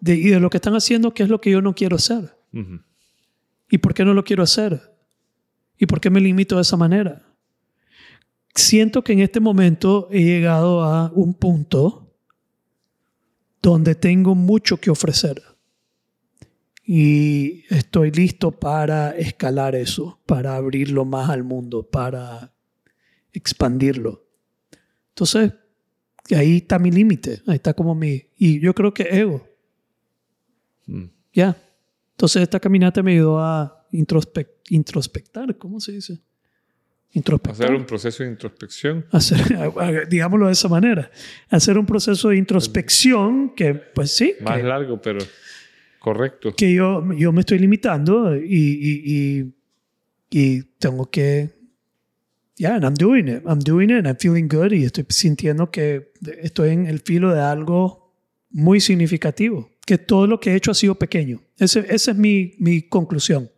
[0.00, 2.34] y de lo que están haciendo, qué es lo que yo no quiero hacer.
[3.70, 4.80] ¿Y por qué no lo quiero hacer?
[5.78, 7.22] ¿Y por qué me limito de esa manera?
[8.54, 12.01] Siento que en este momento he llegado a un punto
[13.62, 15.42] donde tengo mucho que ofrecer.
[16.84, 22.52] Y estoy listo para escalar eso, para abrirlo más al mundo, para
[23.32, 24.26] expandirlo.
[25.10, 25.52] Entonces,
[26.34, 28.20] ahí está mi límite, ahí está como mi...
[28.36, 29.46] Y yo creo que ego.
[30.86, 31.04] Mm.
[31.32, 31.56] Ya.
[32.10, 36.20] Entonces, esta caminata me ayudó a introspectar, ¿cómo se dice?
[37.14, 37.66] Introspectar.
[37.66, 39.04] Hacer un proceso de introspección.
[39.10, 41.10] Hacer, digámoslo de esa manera.
[41.50, 44.34] Hacer un proceso de introspección que, pues sí.
[44.40, 45.20] Más largo, pero
[45.98, 46.54] correcto.
[46.56, 49.54] Que yo, yo me estoy limitando y, y,
[50.30, 51.50] y, tengo que.
[52.56, 53.42] Yeah, and I'm doing it.
[53.46, 57.32] I'm doing it and I'm feeling good y estoy sintiendo que estoy en el filo
[57.32, 58.14] de algo
[58.50, 59.70] muy significativo.
[59.84, 61.40] Que todo lo que he hecho ha sido pequeño.
[61.58, 63.50] Ese, esa es mi, mi conclusión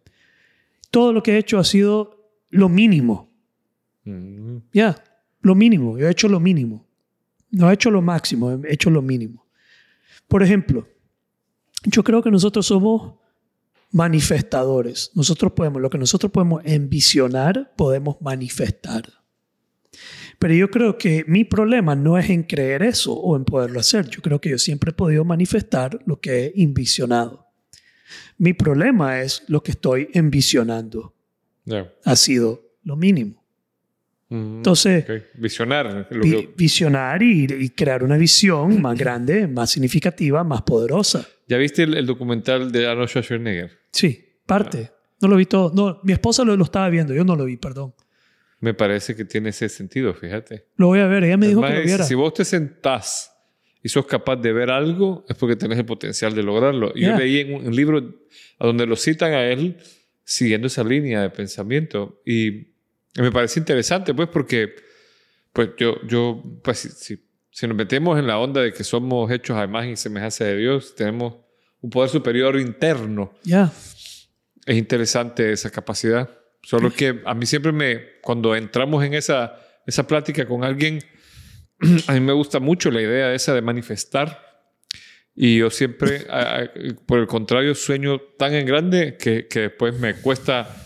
[0.94, 3.33] todo lo que he hecho ha sido lo mínimo.
[4.04, 4.58] Mm.
[4.72, 5.02] Ya,
[5.40, 5.98] lo mínimo.
[5.98, 6.86] Yo he hecho lo mínimo.
[7.50, 9.46] No he hecho lo máximo, he hecho lo mínimo.
[10.26, 10.88] Por ejemplo,
[11.84, 13.14] yo creo que nosotros somos
[13.92, 15.12] manifestadores.
[15.14, 19.04] Nosotros podemos, lo que nosotros podemos envisionar, podemos manifestar.
[20.40, 24.08] Pero yo creo que mi problema no es en creer eso o en poderlo hacer.
[24.08, 27.46] Yo creo que yo siempre he podido manifestar lo que he envisionado.
[28.36, 31.14] Mi problema es lo que estoy envisionando.
[32.04, 33.43] Ha sido lo mínimo.
[34.30, 35.04] Entonces,
[35.34, 36.08] visionar.
[36.56, 41.26] visionar y, crear una visión más grande, más significativa, más poderosa.
[41.46, 43.70] ¿Ya viste el, documental de Arnold Schwarzenegger?
[43.92, 44.90] Sí, parte.
[45.20, 45.72] No lo vi todo.
[45.74, 47.94] No, mi esposa lo, estaba viendo, yo no lo vi, perdón.
[48.60, 50.66] Me parece que tiene ese sentido, fíjate.
[50.76, 52.04] Lo voy a ver, ella me dijo que lo viera.
[52.04, 53.30] Si vos te sentás
[53.82, 56.92] y sos capaz de ver algo, es porque tenés el potencial de lograrlo.
[56.94, 57.98] Y Yo leí en un libro
[58.58, 59.76] a donde lo citan a él
[60.24, 62.22] siguiendo esa línea de pensamiento.
[62.24, 62.73] Y
[63.22, 64.74] me parece interesante, pues, porque
[65.52, 67.16] pues yo, yo pues, si,
[67.50, 70.56] si, nos metemos en la onda de que somos hechos a imagen y semejanza de
[70.56, 71.36] Dios, tenemos
[71.80, 73.32] un poder superior interno.
[73.44, 73.72] Ya.
[74.66, 76.28] Es interesante esa capacidad.
[76.62, 80.98] Solo que a mí siempre me, cuando entramos en esa, esa plática con alguien,
[82.08, 84.42] a mí me gusta mucho la idea esa de manifestar.
[85.36, 86.26] Y yo siempre,
[87.06, 90.83] por el contrario, sueño tan en grande que, que después me cuesta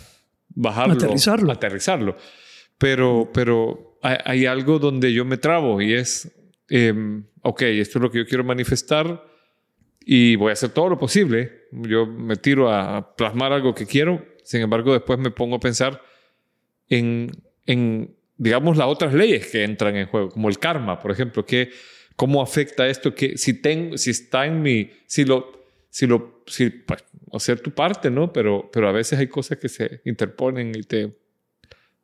[0.59, 0.95] bajarlo.
[0.95, 1.53] Aterrizarlo.
[1.53, 2.17] Aterrizarlo.
[2.77, 6.31] Pero, pero hay, algo donde yo me trabo y es,
[6.69, 9.25] em, ok, esto es lo que yo quiero manifestar
[10.01, 11.67] y voy a hacer todo lo posible.
[11.73, 14.25] Yo me tiro a plasmar algo que quiero.
[14.45, 16.03] Sin embargo, después me pongo a pensar
[16.89, 17.31] en,
[17.67, 21.71] en digamos, las otras leyes que entran en juego, como el karma, por ejemplo, que
[22.17, 25.53] cómo afecta esto, que si, tengo, si está en mi, si lo,
[25.91, 28.33] si lo, si, pues, hacer tu parte, ¿no?
[28.33, 31.17] Pero, pero a veces hay cosas que se interponen y te...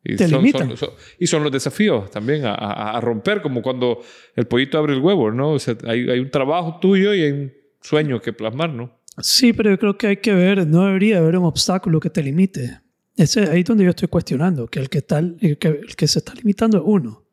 [0.07, 0.75] Y te son, limitan.
[1.19, 4.03] y son los desafíos también a, a, romper, como cuando
[4.37, 5.53] el pollito abre el huevo, ¿no?
[5.53, 9.01] O sea, hay, hay un trabajo tuyo y hay un sueño que plasmar, ¿no?
[9.19, 12.23] Sí, pero yo creo que hay que ver, no debería haber un obstáculo que te
[12.23, 12.81] limite.
[13.17, 16.07] Ese, ahí es donde yo estoy cuestionando, que el que, está, el que, el que
[16.07, 17.25] se está limitando es uno.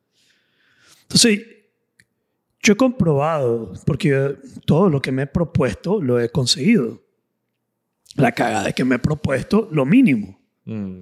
[1.03, 1.41] Entonces,
[2.61, 4.35] yo he comprobado, porque
[4.65, 7.01] todo lo que me he propuesto lo he conseguido.
[8.15, 10.39] La cagada es que me he propuesto lo mínimo.
[10.65, 10.99] Mm,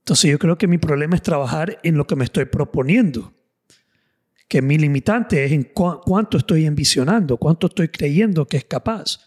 [0.00, 3.32] Entonces yo creo que mi problema es trabajar en lo que me estoy proponiendo.
[4.46, 9.18] Que mi limitante es en cuánto estoy envisionando, cuánto estoy creyendo que es capaz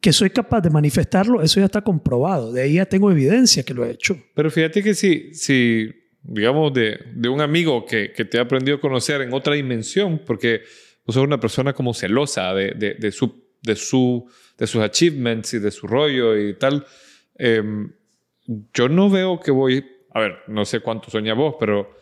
[0.00, 2.52] que soy capaz de manifestarlo, eso ya está comprobado.
[2.52, 4.16] De ahí ya tengo evidencia que lo he hecho.
[4.34, 5.90] Pero fíjate que si, si
[6.22, 10.22] digamos, de, de un amigo que, que, te ha aprendido a conocer en otra dimensión,
[10.26, 10.62] porque
[11.06, 15.54] vos sos una persona como celosa de, de, de su, de, su, de sus achievements
[15.54, 16.86] y de su rollo y tal,
[17.36, 17.92] em,
[18.74, 21.94] yo no veo que voy a ver, no sé cuánto sueñas vos, pero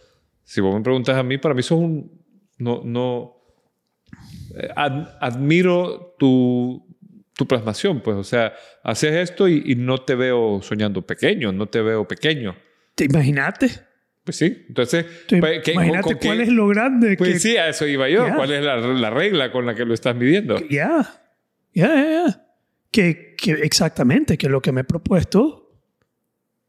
[0.45, 2.25] si vos me preguntas a mí, para mí sos un,
[2.59, 3.37] no, no,
[4.57, 4.69] eh,
[5.21, 6.87] admiro tu,
[7.37, 11.83] tu plasmación, pues, o sea, haces esto y, no te veo soñando pequeño, no te
[11.83, 12.57] veo pequeño.
[12.95, 13.88] ¿Te imaginaste?
[14.29, 15.07] Pues sí, entonces...
[15.27, 17.17] Pues, imagínate cuál es lo grande.
[17.17, 19.95] Pues sí, a eso iba yo, cuál es la, la, regla con la que lo
[19.95, 20.59] estás midiendo.
[20.69, 21.23] Ya,
[21.73, 22.47] ya, ya,
[22.91, 25.65] Que, que exactamente, que lo que me he propuesto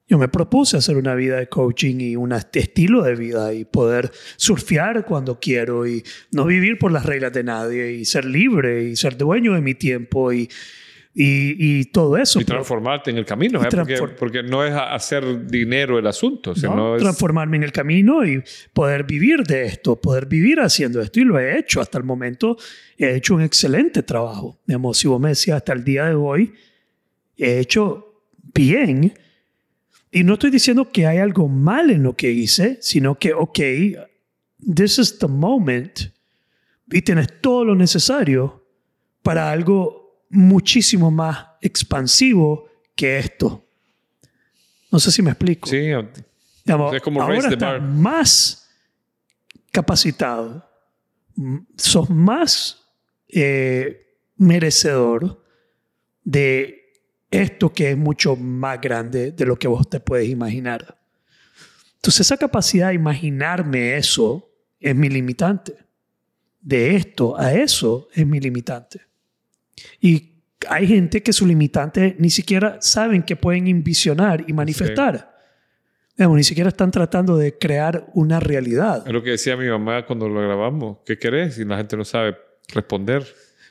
[0.08, 4.10] yo me propuse hacer una vida de coaching y un estilo de vida y poder
[4.38, 6.02] surfear cuando quiero y
[6.32, 9.76] no vivir por las reglas de nadie y ser libre y ser dueño de mi
[9.76, 10.50] tiempo y,
[11.14, 12.40] y, todo eso.
[12.40, 13.68] Y transformarte en el camino, ¿eh?
[14.18, 16.56] porque, no es hacer dinero el asunto.
[16.56, 18.44] Sino Transformarme en el camino y
[18.74, 21.20] poder vivir de esto, poder vivir haciendo esto.
[21.20, 22.58] Y lo he hecho hasta el momento.
[22.98, 24.60] He hecho un excelente trabajo.
[24.66, 26.54] Digamos, si vos me decías hasta el día de hoy,
[27.38, 29.14] he hecho bien
[30.12, 33.60] y no estoy diciendo que hay algo mal en lo que hice, sino que, ok,
[34.74, 36.00] this is the moment
[36.92, 38.66] y tienes todo lo necesario
[39.22, 39.99] para algo
[40.30, 43.66] muchísimo más expansivo que esto.
[44.92, 45.68] No sé si me explico.
[45.70, 45.92] Sí,
[46.94, 48.70] es como ahora estás más
[49.72, 50.68] capacitado,
[51.78, 52.84] sos más
[53.28, 55.44] eh, merecedor
[56.24, 56.94] de
[57.32, 61.00] esto que es mucho más grande de lo que vos te puedes imaginar.
[61.96, 64.50] Entonces esa capacidad de imaginarme eso
[64.80, 65.78] es mi limitante.
[66.62, 69.09] De esto a eso es mi limitante.
[70.00, 75.36] Y hay gente que su limitante ni siquiera saben que pueden envisionar y manifestar.
[76.18, 79.04] ni siquiera están tratando de crear una realidad.
[79.06, 80.98] Es lo que decía mi mamá cuando lo grabamos.
[81.06, 81.58] ¿Qué querés?
[81.60, 82.36] Y la gente no sabe
[82.74, 83.26] responder.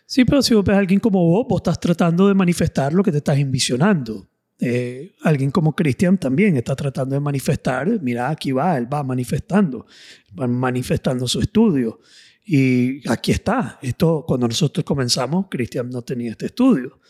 [0.06, 3.02] Sí, pero si vos ves a alguien como vos, vos estás tratando de manifestar lo
[3.02, 4.26] que te estás envisionando.
[4.60, 9.86] Eh, alguien como Cristian también está tratando de manifestar, mira, aquí va, él va manifestando,
[10.38, 12.00] va manifestando su estudio.
[12.50, 13.78] Y aquí está.
[13.82, 17.00] Esto, cuando nosotros comenzamos, Cristian no tenía este estudio.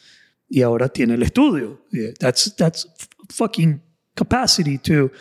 [0.48, 1.84] Y ahora tiene el estudio.
[2.18, 2.88] That's, that's
[3.30, 3.80] fucking
[4.14, 5.12] capacity to...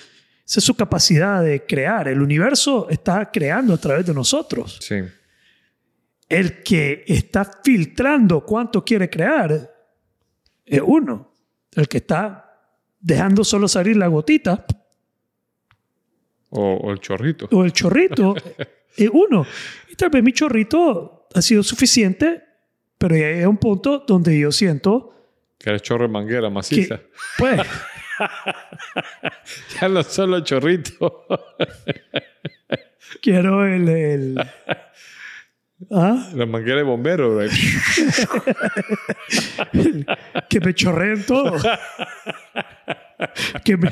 [0.45, 2.07] Esa es su capacidad de crear.
[2.07, 4.79] El universo está creando a través de nosotros.
[4.81, 4.95] Sí
[6.29, 9.71] el que está filtrando cuánto quiere crear
[10.65, 11.31] es uno.
[11.71, 12.59] El que está
[12.99, 14.65] dejando solo salir la gotita.
[16.49, 17.47] O, el chorrito.
[17.51, 18.35] O el chorrito
[19.05, 19.45] es uno.
[19.89, 22.43] Y tal vez mi chorrito ha sido suficiente,
[22.97, 25.13] pero ya hay un punto donde yo siento...
[25.57, 27.01] Que eres chorro de manguera maciza.
[27.37, 27.61] pues...
[29.79, 31.25] ya no solo chorrito.
[33.21, 34.39] Quiero el
[35.91, 36.29] ¿Ah?
[36.33, 37.39] La manguera de bombero.
[40.49, 41.55] que me chorreen todo.
[43.63, 43.91] que me,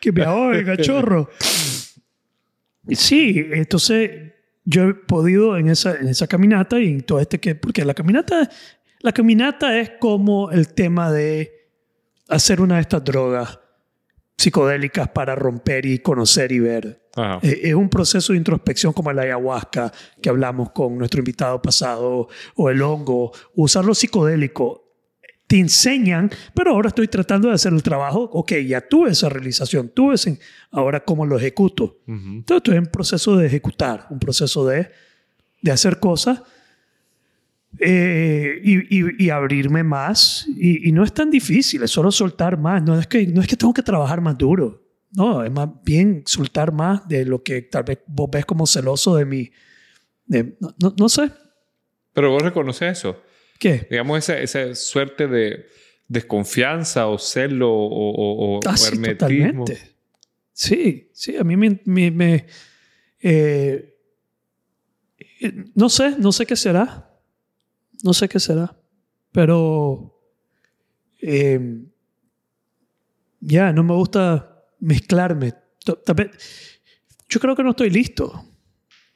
[0.00, 1.28] que me ahogue, chorro.
[2.88, 4.32] Sí, entonces
[4.66, 7.54] yo he podido en esa, en esa caminata y en todo este que...
[7.54, 8.50] Porque la caminata,
[9.00, 11.70] la caminata es como el tema de
[12.28, 13.60] hacer una de estas drogas
[14.36, 17.06] psicodélicas para romper y conocer y ver.
[17.42, 19.90] Eh, es un proceso de introspección como la ayahuasca
[20.20, 23.32] que hablamos con nuestro invitado pasado o el hongo.
[23.54, 24.85] Usar lo psicodélico
[25.46, 28.28] te enseñan, pero ahora estoy tratando de hacer el trabajo.
[28.32, 30.38] Ok, ya tuve esa realización, tuve ese,
[30.70, 32.00] ahora cómo lo ejecuto.
[32.06, 34.90] Entonces estoy en proceso de ejecutar, un proceso de,
[35.62, 36.42] de hacer cosas
[37.78, 40.46] eh, y, abrirme más.
[40.56, 42.82] Y, no es tan difícil, es solo soltar más.
[42.82, 44.82] No es, que, no es que tengo que trabajar más duro.
[45.12, 49.16] No, es más bien soltar más de lo que tal vez vos ves como celoso
[49.16, 49.50] de mí.
[50.26, 51.30] no, no, sé.
[52.12, 53.16] Pero vos reconoces eso.
[53.58, 53.86] ¿Qué?
[53.90, 55.66] Digamos, esa, esa suerte de
[56.08, 59.96] desconfianza o celo o, o, ah, sí, Totalmente.
[60.52, 61.80] Sí, sí, a mí me...
[61.84, 62.46] me,
[63.20, 63.92] eh,
[65.74, 67.10] no sé, no sé qué será.
[68.02, 68.76] No sé qué será.
[69.32, 70.18] Pero
[71.20, 71.84] eh,
[73.40, 75.54] ya, no me gusta mezclarme.
[77.28, 78.44] Yo creo que no estoy listo.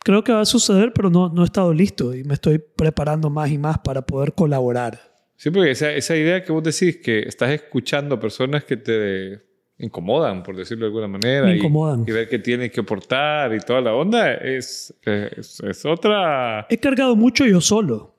[0.02, 3.28] Creo que va a suceder, pero no, no he estado listo y me estoy preparando
[3.28, 4.98] más y más para poder colaborar.
[5.36, 9.42] Sí, porque esa, esa idea que vos decís, que estás escuchando personas que te
[9.78, 11.46] incomodan, por decirlo de alguna manera.
[11.46, 12.04] Me incomodan.
[12.06, 16.66] Y, ver que tiene que aportar y toda la onda, es, es, es otra...
[16.68, 18.14] He cargado mucho yo solo.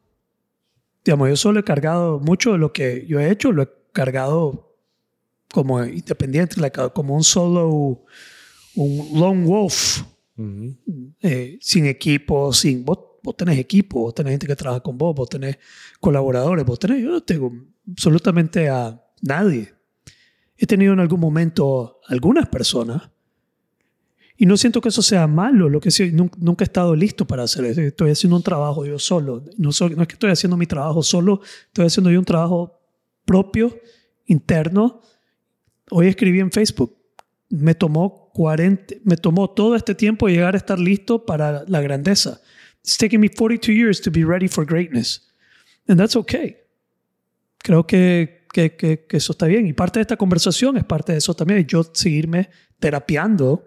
[1.05, 4.75] Digamos, yo solo he cargado mucho de lo que yo he hecho, lo he cargado
[5.51, 6.55] como independiente,
[6.93, 8.03] como un solo,
[8.75, 10.01] un lone wolf,
[11.21, 12.85] eh, sin equipo, sin...
[12.85, 15.57] Vos, vos, tenés equipo, vos tenés gente que trabaja con vos, vos tenés
[15.99, 17.01] colaboradores, vos tenés...
[17.01, 17.51] Yo no tengo
[17.87, 19.73] absolutamente a nadie.
[20.57, 23.09] He tenido en algún momento algunas personas,
[24.37, 27.43] Y no siento que eso sea malo, lo que sí, nunca, he estado listo para
[27.43, 27.81] hacer eso.
[27.81, 29.43] Estoy haciendo un trabajo yo solo.
[29.57, 32.79] No, no es que estoy haciendo mi trabajo solo, estoy haciendo yo un trabajo
[33.25, 33.75] propio,
[34.25, 35.01] interno.
[35.89, 36.95] Hoy escribí en Facebook,
[37.49, 42.41] me tomó 40, me tomó todo este tiempo llegar a estar listo para la grandeza.
[42.83, 45.31] It's taken me 42 years to be ready for greatness.
[45.87, 46.57] And that's okay.
[47.59, 49.67] Creo que, que, que, que eso está bien.
[49.67, 51.65] Y parte de esta conversación es parte de eso también.
[51.65, 53.63] Yo seguirme terapiando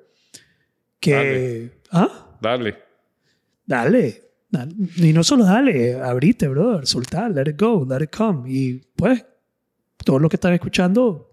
[0.99, 1.13] que...
[1.13, 1.71] Dale.
[1.91, 2.37] ¿Ah?
[2.41, 2.85] Dale.
[3.67, 4.25] Dale.
[4.97, 8.51] Y no solo dale, abrite, brother, soltar, let it go, let it come.
[8.51, 9.25] Y pues,
[10.05, 11.31] todo lo que están escuchando,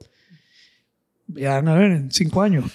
[1.35, 2.65] ya van a ver en cinco años.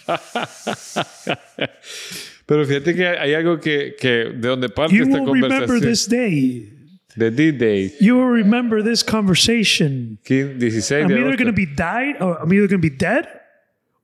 [2.46, 5.68] Pero fíjate que hay algo que, que de donde parte you esta will conversación.
[5.68, 6.72] Remember this day.
[7.16, 7.94] The D-Day.
[7.98, 10.18] You will remember this conversation.
[10.22, 13.26] 16 I'm either going to be died or I'm either going to be dead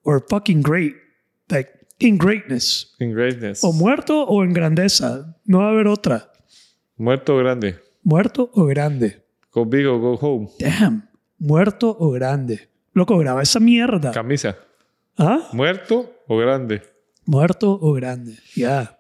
[0.03, 0.95] or fucking great.
[1.51, 1.69] Like
[2.01, 2.87] in greatness.
[2.99, 3.63] In greatness.
[3.63, 5.37] O muerto o en grandeza.
[5.45, 6.31] No va a haber otra.
[6.97, 7.77] Muerto o grande.
[8.03, 9.23] Muerto o grande.
[9.53, 10.49] Go big or go home.
[10.59, 11.03] Damn.
[11.39, 12.72] Muerto o grande.
[12.93, 14.13] Loco, graba esa mierda.
[14.13, 14.57] Camisa.
[15.17, 15.49] ¿Ah?
[15.53, 16.83] Muerto o grande.
[17.25, 18.37] Muerto o grande.
[18.55, 18.99] Ya.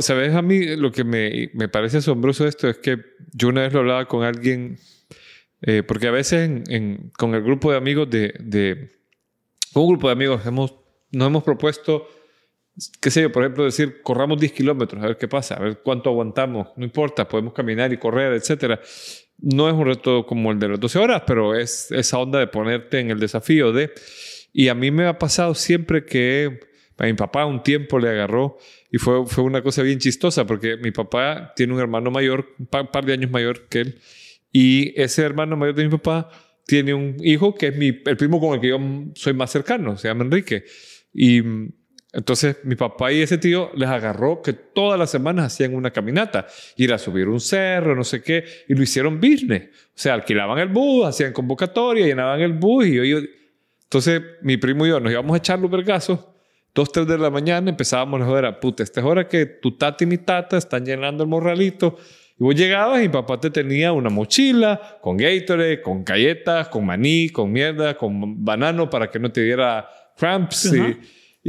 [0.00, 0.34] ¿Sabes?
[0.34, 2.98] A mí lo que me, me, parece asombroso esto es que
[3.32, 4.78] yo una vez lo hablaba con alguien,
[5.62, 8.92] eh, porque a veces en, con el grupo de amigos de, de,
[9.72, 10.74] Con un grupo de amigos hemos,
[11.12, 12.06] nos hemos propuesto,
[13.00, 15.80] qué sé yo, por ejemplo, decir, corramos 10 kilómetros, a ver qué pasa, a ver
[15.82, 18.80] cuánto aguantamos, no importa, podemos caminar y correr, etcétera.
[19.42, 22.46] No es un reto como el de las 12 horas, pero es esa onda de
[22.46, 23.92] ponerte en el desafío de...
[24.52, 26.60] Y a mí me ha pasado siempre que
[26.98, 28.58] a mi papá un tiempo le agarró
[28.90, 32.66] y fue, fue una cosa bien chistosa porque mi papá tiene un hermano mayor, un
[32.66, 34.00] par, de años mayor que él,
[34.52, 36.28] y ese hermano mayor de mi papá
[36.66, 38.78] tiene un hijo que es mi, el primo con el que yo
[39.14, 40.64] soy más cercano, se llama Enrique.
[41.14, 41.42] Y
[42.12, 46.46] entonces mi papá y ese tío les agarró que todas las semanas hacían una caminata,
[46.76, 49.64] ir a subir un cerro, no sé qué, y lo hicieron business.
[49.64, 53.18] O sea, alquilaban el bus, hacían convocatoria, llenaban el bus y yo,
[53.82, 56.20] entonces mi primo y yo nos íbamos a echar los vergazos
[56.72, 60.04] Dos, tres de la mañana empezábamos a joder, puta, esta es hora que tu tata
[60.04, 61.98] y mi tata están llenando el morralito.
[62.38, 67.28] Y vos llegabas y papá te tenía una mochila con Gatorade, con galletas, con maní,
[67.30, 70.96] con mierda, con banano para que no te diera cramps y,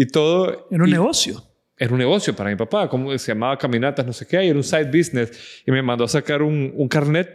[0.08, 0.68] todo.
[0.72, 1.44] Era un negocio.
[1.78, 4.58] Era un negocio para mi papá, como se llamaba Caminatas, no sé qué, y era
[4.58, 5.64] un side business.
[5.66, 7.28] Y me mandó a sacar un, un carnet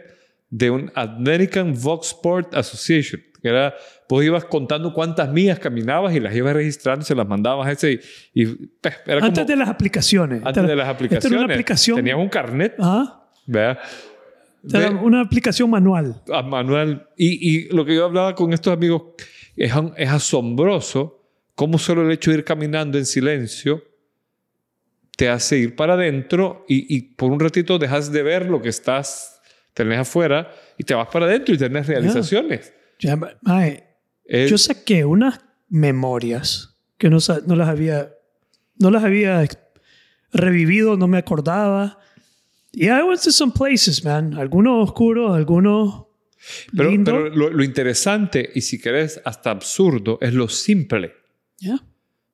[0.49, 3.75] de un American Vox Sport Association, que era
[4.09, 7.99] Vos ibas contando cuántas millas caminabas y las ibas registrando, se las mandabas a ese.
[8.33, 10.41] Y, pues, antes de las aplicaciones.
[10.45, 11.31] Antes de las aplicaciones.
[11.31, 11.97] Era una aplicación.
[11.97, 12.75] Tenías un carnet.
[12.79, 13.27] Ajá.
[15.01, 16.21] una aplicación manual.
[16.31, 17.09] Ah, manual.
[17.17, 19.01] Y, y, lo que yo hablaba con estos amigos
[19.57, 21.16] es, es asombroso
[21.57, 23.83] cómo solo el hecho de ir caminando en silencio
[25.17, 28.69] te hace ir para adentro y, y, por un ratito dejas de ver lo que
[28.69, 29.41] estás,
[29.73, 32.71] tenés afuera y te vas para adentro y tenés realizaciones.
[32.99, 33.17] Ya,
[34.47, 38.13] yo saqué unas memorias que no, no, las había
[38.77, 39.43] no las había
[40.31, 41.97] revivido, no me acordaba.
[42.71, 44.35] Y I went to some places, man.
[44.35, 46.05] Algunos oscuros, algunos
[46.75, 51.26] pero, pero lo, interesante y si querés hasta absurdo es lo simple.
[51.59, 51.83] Ya.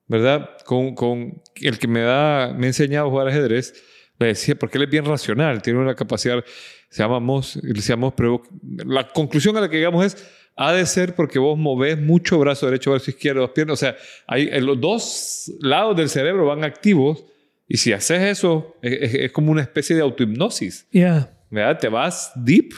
[0.06, 0.50] ¿Verdad?
[0.64, 3.74] Con, con, el que me da me ha enseñado a jugar ajedrez,
[4.18, 6.44] le decía, porque él es bien racional, tiene una capacidad,
[6.88, 11.14] se llamamos, le llamamos, pero la conclusión a la que llegamos es ha de ser
[11.14, 13.74] porque vos movés mucho brazo derecho, brazo izquierdo, dos piernas.
[13.74, 13.96] O sea,
[14.26, 17.24] hay, en los dos lados del cerebro van activos
[17.66, 20.86] y si haces eso, es, como una especie de autohipnosis.
[20.90, 21.30] Yeah.
[21.50, 21.78] ¿Verdad?
[21.78, 22.72] Te vas deep.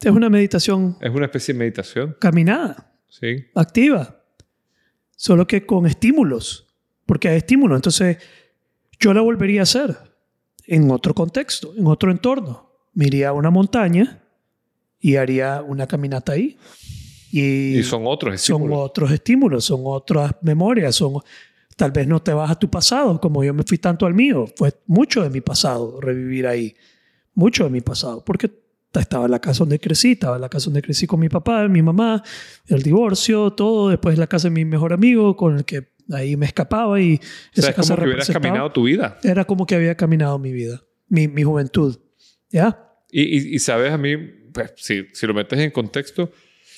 [0.00, 0.96] Es una meditación.
[1.00, 2.16] Es una especie de meditación.
[2.20, 2.92] Caminada.
[3.08, 3.46] Sí.
[3.54, 4.15] Activa.
[5.16, 6.66] Solo que con estímulos.
[7.06, 7.76] Porque hay estímulos.
[7.76, 8.18] Entonces,
[9.00, 9.96] yo la volvería a hacer
[10.66, 12.70] en otro contexto, en otro entorno.
[12.92, 14.22] Me iría a una montaña
[15.00, 16.56] y haría una caminata ahí.
[17.30, 18.68] Y, son otros estímulos.
[18.70, 21.20] Son otros estímulos, son otras memorias, son...
[21.76, 24.46] Tal vez no te vas a tu pasado, como yo me fui tanto al mío.
[24.56, 26.74] Fue mucho de mi pasado revivir ahí.
[27.34, 28.24] Mucho de mi pasado.
[28.24, 28.50] Porque
[29.00, 31.66] estaba en la casa donde crecí, estaba en la casa donde crecí con mi papá,
[31.68, 32.22] mi mamá,
[32.66, 33.90] el divorcio, todo.
[33.90, 37.20] Después la casa de mi mejor amigo, con el que ahí me escapaba y
[37.54, 39.18] esa casa como que hubieras caminado tu vida.
[39.22, 41.98] Era como que había caminado mi vida, mi, mi juventud.
[42.50, 42.82] ¿Ya?
[43.10, 44.16] Y, y, y, sabes, a mí
[44.52, 46.30] pues, si, si lo metes en contexto,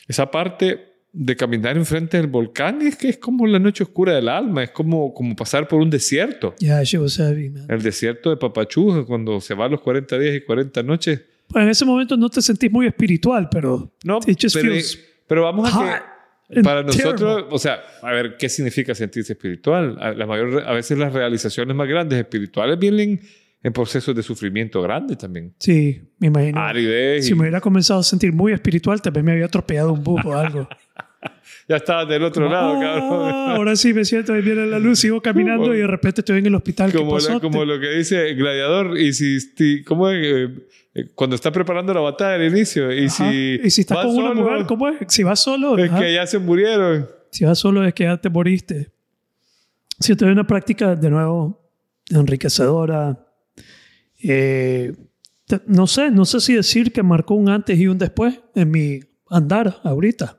[0.06, 4.28] esa parte de caminar enfrente del volcán es que es como la noche oscura del
[4.28, 6.54] alma, es como, como pasar por un desierto.
[6.58, 7.66] Yeah, heavy, man.
[7.68, 11.22] El desierto de Papachú, cuando se va los 40 días y 40 noches.
[11.48, 13.94] Pues en ese momento no te sentís muy espiritual, pero.
[14.04, 14.74] No, pero,
[15.26, 16.02] pero, vamos a
[16.50, 16.62] que.
[16.62, 19.98] Para nosotros, o sea, a ver, ¿qué significa sentirse espiritual?
[20.00, 23.20] A, la mayor, a veces las realizaciones más grandes espirituales vienen
[23.62, 25.54] en procesos de sufrimiento grande también.
[25.58, 26.60] Sí, me imagino.
[27.20, 30.34] Si me hubiera comenzado a sentir muy espiritual, también me había atropellado un bus o
[30.34, 30.68] algo.
[31.68, 33.50] ya estaba del otro lado, ah, cabrón.
[33.56, 36.46] Ahora sí me siento, ahí viene la luz, sigo caminando y de repente estoy en
[36.46, 36.92] el hospital.
[36.92, 40.26] Como, como lo que dice el gladiador, y si, ¿cómo es?
[40.26, 40.54] Eh,
[40.94, 44.32] eh, cuando está preparando la batalla al inicio, y si, y si estás con una
[44.32, 44.96] mujer, ¿cómo es?
[45.08, 45.76] Si vas solo.
[45.76, 47.08] Es que ya se murieron.
[47.30, 48.90] Si vas solo, es que ya te moriste.
[50.00, 51.70] Si estoy en una práctica, de nuevo,
[52.08, 53.26] enriquecedora.
[54.22, 54.94] Eh,
[55.66, 59.00] no sé, no sé si decir que marcó un antes y un después en mi
[59.28, 60.38] andar ahorita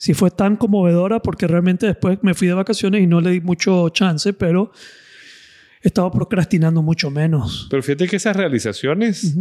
[0.00, 3.40] si fue tan conmovedora porque realmente después me fui de vacaciones y no le di
[3.42, 4.72] mucho chance, pero
[5.82, 7.66] estaba procrastinando mucho menos.
[7.68, 9.36] Pero fíjate que esas realizaciones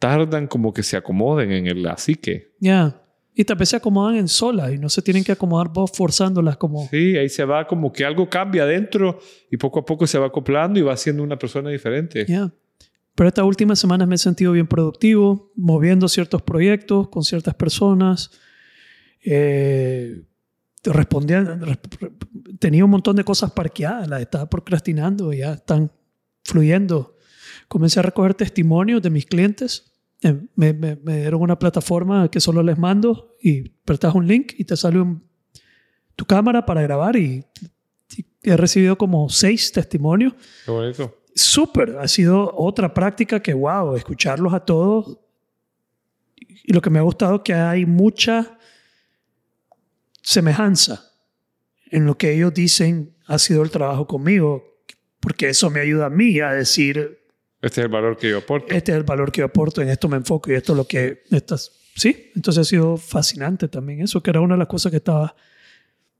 [0.00, 2.50] tardan como que se acomoden en el así que.
[2.58, 3.00] Ya.
[3.36, 6.56] Y tal vez se acomodan en sola y no se tienen que acomodar vos forzándolas
[6.56, 6.88] como...
[6.88, 10.26] Sí, ahí se va como que algo cambia adentro y poco a poco se va
[10.26, 12.26] acoplando y va siendo una persona diferente.
[12.26, 12.52] Ya.
[13.14, 18.32] Pero estas últimas semanas me he sentido bien productivo, moviendo ciertos proyectos con ciertas personas
[19.24, 20.22] eh,
[20.84, 21.58] respondía,
[22.58, 25.90] tenía un montón de cosas parqueadas, las estaba procrastinando y ya están
[26.44, 27.16] fluyendo.
[27.68, 29.92] Comencé a recoger testimonios de mis clientes.
[30.22, 34.76] Eh, me, dieron una plataforma que solo les mando y apretas un link y te
[34.76, 35.04] sale
[36.16, 37.44] tu cámara para grabar y,
[38.42, 40.32] he recibido como seis testimonios.
[40.64, 41.22] Qué bonito.
[41.34, 45.18] Súper, ha sido otra práctica que, wow, escucharlos a todos.
[46.36, 48.57] Y lo que me ha gustado es que hay mucha
[50.28, 51.10] semejanza
[51.90, 54.62] en lo que ellos dicen ha sido el trabajo conmigo,
[55.20, 57.18] porque eso me ayuda a mí a decir...
[57.62, 58.74] Este es el valor que yo aporto.
[58.74, 60.84] Este es el valor que yo aporto, en esto me enfoco y esto es lo
[60.86, 61.22] que...
[61.30, 64.98] Estas, sí, entonces ha sido fascinante también eso, que era una de las cosas que
[64.98, 65.34] estaba...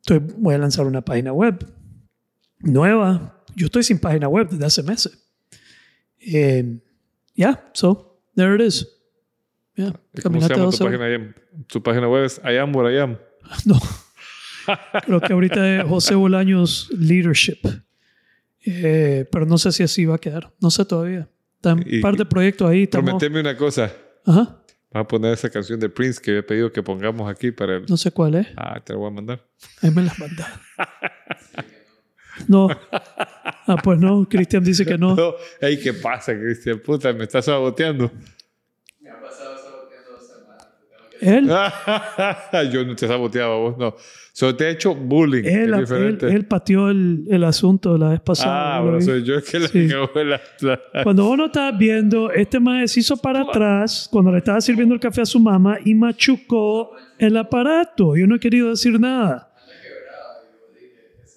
[0.00, 1.66] Estoy, voy a lanzar una página web
[2.60, 3.44] nueva.
[3.56, 5.18] Yo estoy sin página web desde hace meses.
[6.18, 6.80] Eh,
[7.34, 8.88] yeah, so there it is.
[9.74, 9.92] Yeah,
[10.22, 11.34] ¿Cómo se llama tu página,
[11.66, 13.18] tu página web es I am what I am.
[13.64, 13.80] No.
[15.06, 17.58] Creo que ahorita es José Bolaños Leadership.
[18.66, 20.52] Eh, pero no sé si así va a quedar.
[20.60, 21.28] No sé todavía.
[21.64, 22.86] Un par de proyectos ahí.
[22.86, 23.90] Prometeme una cosa.
[24.26, 24.62] Ajá.
[24.90, 27.86] Vas a poner esa canción de Prince que había pedido que pongamos aquí para el...
[27.88, 28.48] No sé cuál es.
[28.56, 29.44] Ah, te la voy a mandar.
[29.82, 30.60] Ahí me la manda.
[32.46, 32.68] No.
[33.66, 34.26] Ah, pues no.
[34.28, 35.14] Cristian dice que no.
[35.14, 35.34] no.
[35.60, 36.78] Ey, ¿qué pasa, Cristian?
[36.78, 38.10] Puta, me estás saboteando.
[41.20, 41.48] Él.
[42.72, 43.94] yo no te saboteaba vos, no.
[44.32, 45.42] Solo te he hecho bullying.
[45.44, 45.74] Él,
[46.22, 48.76] él, pateó el, el, asunto la vez pasada.
[48.76, 49.88] Ah, bueno, soy yo que le sí.
[49.88, 54.60] la, Cuando vos no estabas viendo, este maestro se hizo para atrás cuando le estaba
[54.60, 58.16] sirviendo el café a su mamá y machucó el aparato.
[58.16, 59.52] Yo no he querido decir nada.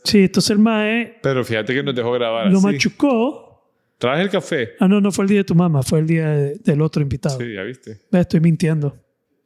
[0.03, 1.17] Sí, entonces el mae.
[1.23, 2.51] Pero fíjate que nos dejó grabar.
[2.51, 3.51] Lo machucó.
[3.97, 4.73] ¿Traes el café?
[4.79, 7.39] Ah, no, no fue el día de tu mamá, fue el día del otro invitado.
[7.39, 7.99] Sí, ya viste.
[8.11, 8.95] Estoy mintiendo.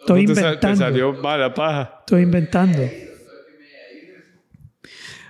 [0.05, 0.59] Estoy inventando.
[0.59, 1.95] Te salió mala paja.
[2.01, 2.79] Estoy inventando.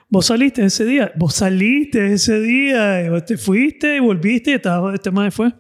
[0.10, 1.14] Vos saliste ese día.
[1.16, 3.26] Vos saliste ese día.
[3.26, 5.54] Te fuiste y volviste y estaba, este más fue.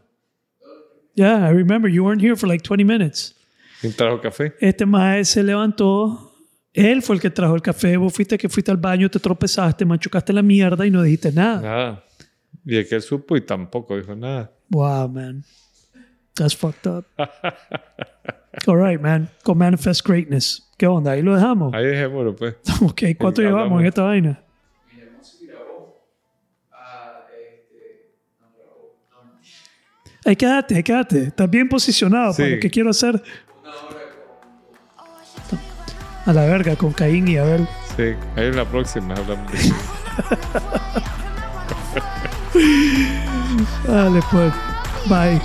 [1.14, 1.90] Yeah, I remember.
[1.90, 3.36] You weren't here for like 20 minutes.
[3.80, 4.54] ¿Quién trajo café?
[4.60, 6.34] Este más se levantó.
[6.74, 7.96] Él fue el que trajo el café.
[7.96, 11.62] Vos fuiste que fuiste al baño, te tropezaste, machucaste la mierda y no dijiste nada.
[11.62, 12.04] Nada.
[12.66, 14.52] Y que él supo y tampoco dijo nada.
[14.70, 15.46] Wow, man.
[16.34, 17.06] That's fucked up.
[18.68, 19.30] All right, man.
[19.44, 20.70] Con Manifest Greatness.
[20.78, 21.12] ¿Qué onda?
[21.12, 21.74] Ahí lo dejamos.
[21.74, 22.56] Ahí dejémoslo, pues.
[22.82, 24.42] ok, ¿cuánto llevamos en esta vaina?
[30.26, 31.24] Ahí quédate, ahí quédate.
[31.26, 33.22] Estás bien posicionado para lo que quiero hacer.
[36.26, 37.68] A la verga, con Caín y Abel.
[37.96, 39.60] Sí, ahí en la próxima hablamos de
[43.88, 44.54] Dale, pues.
[45.08, 45.40] Bye.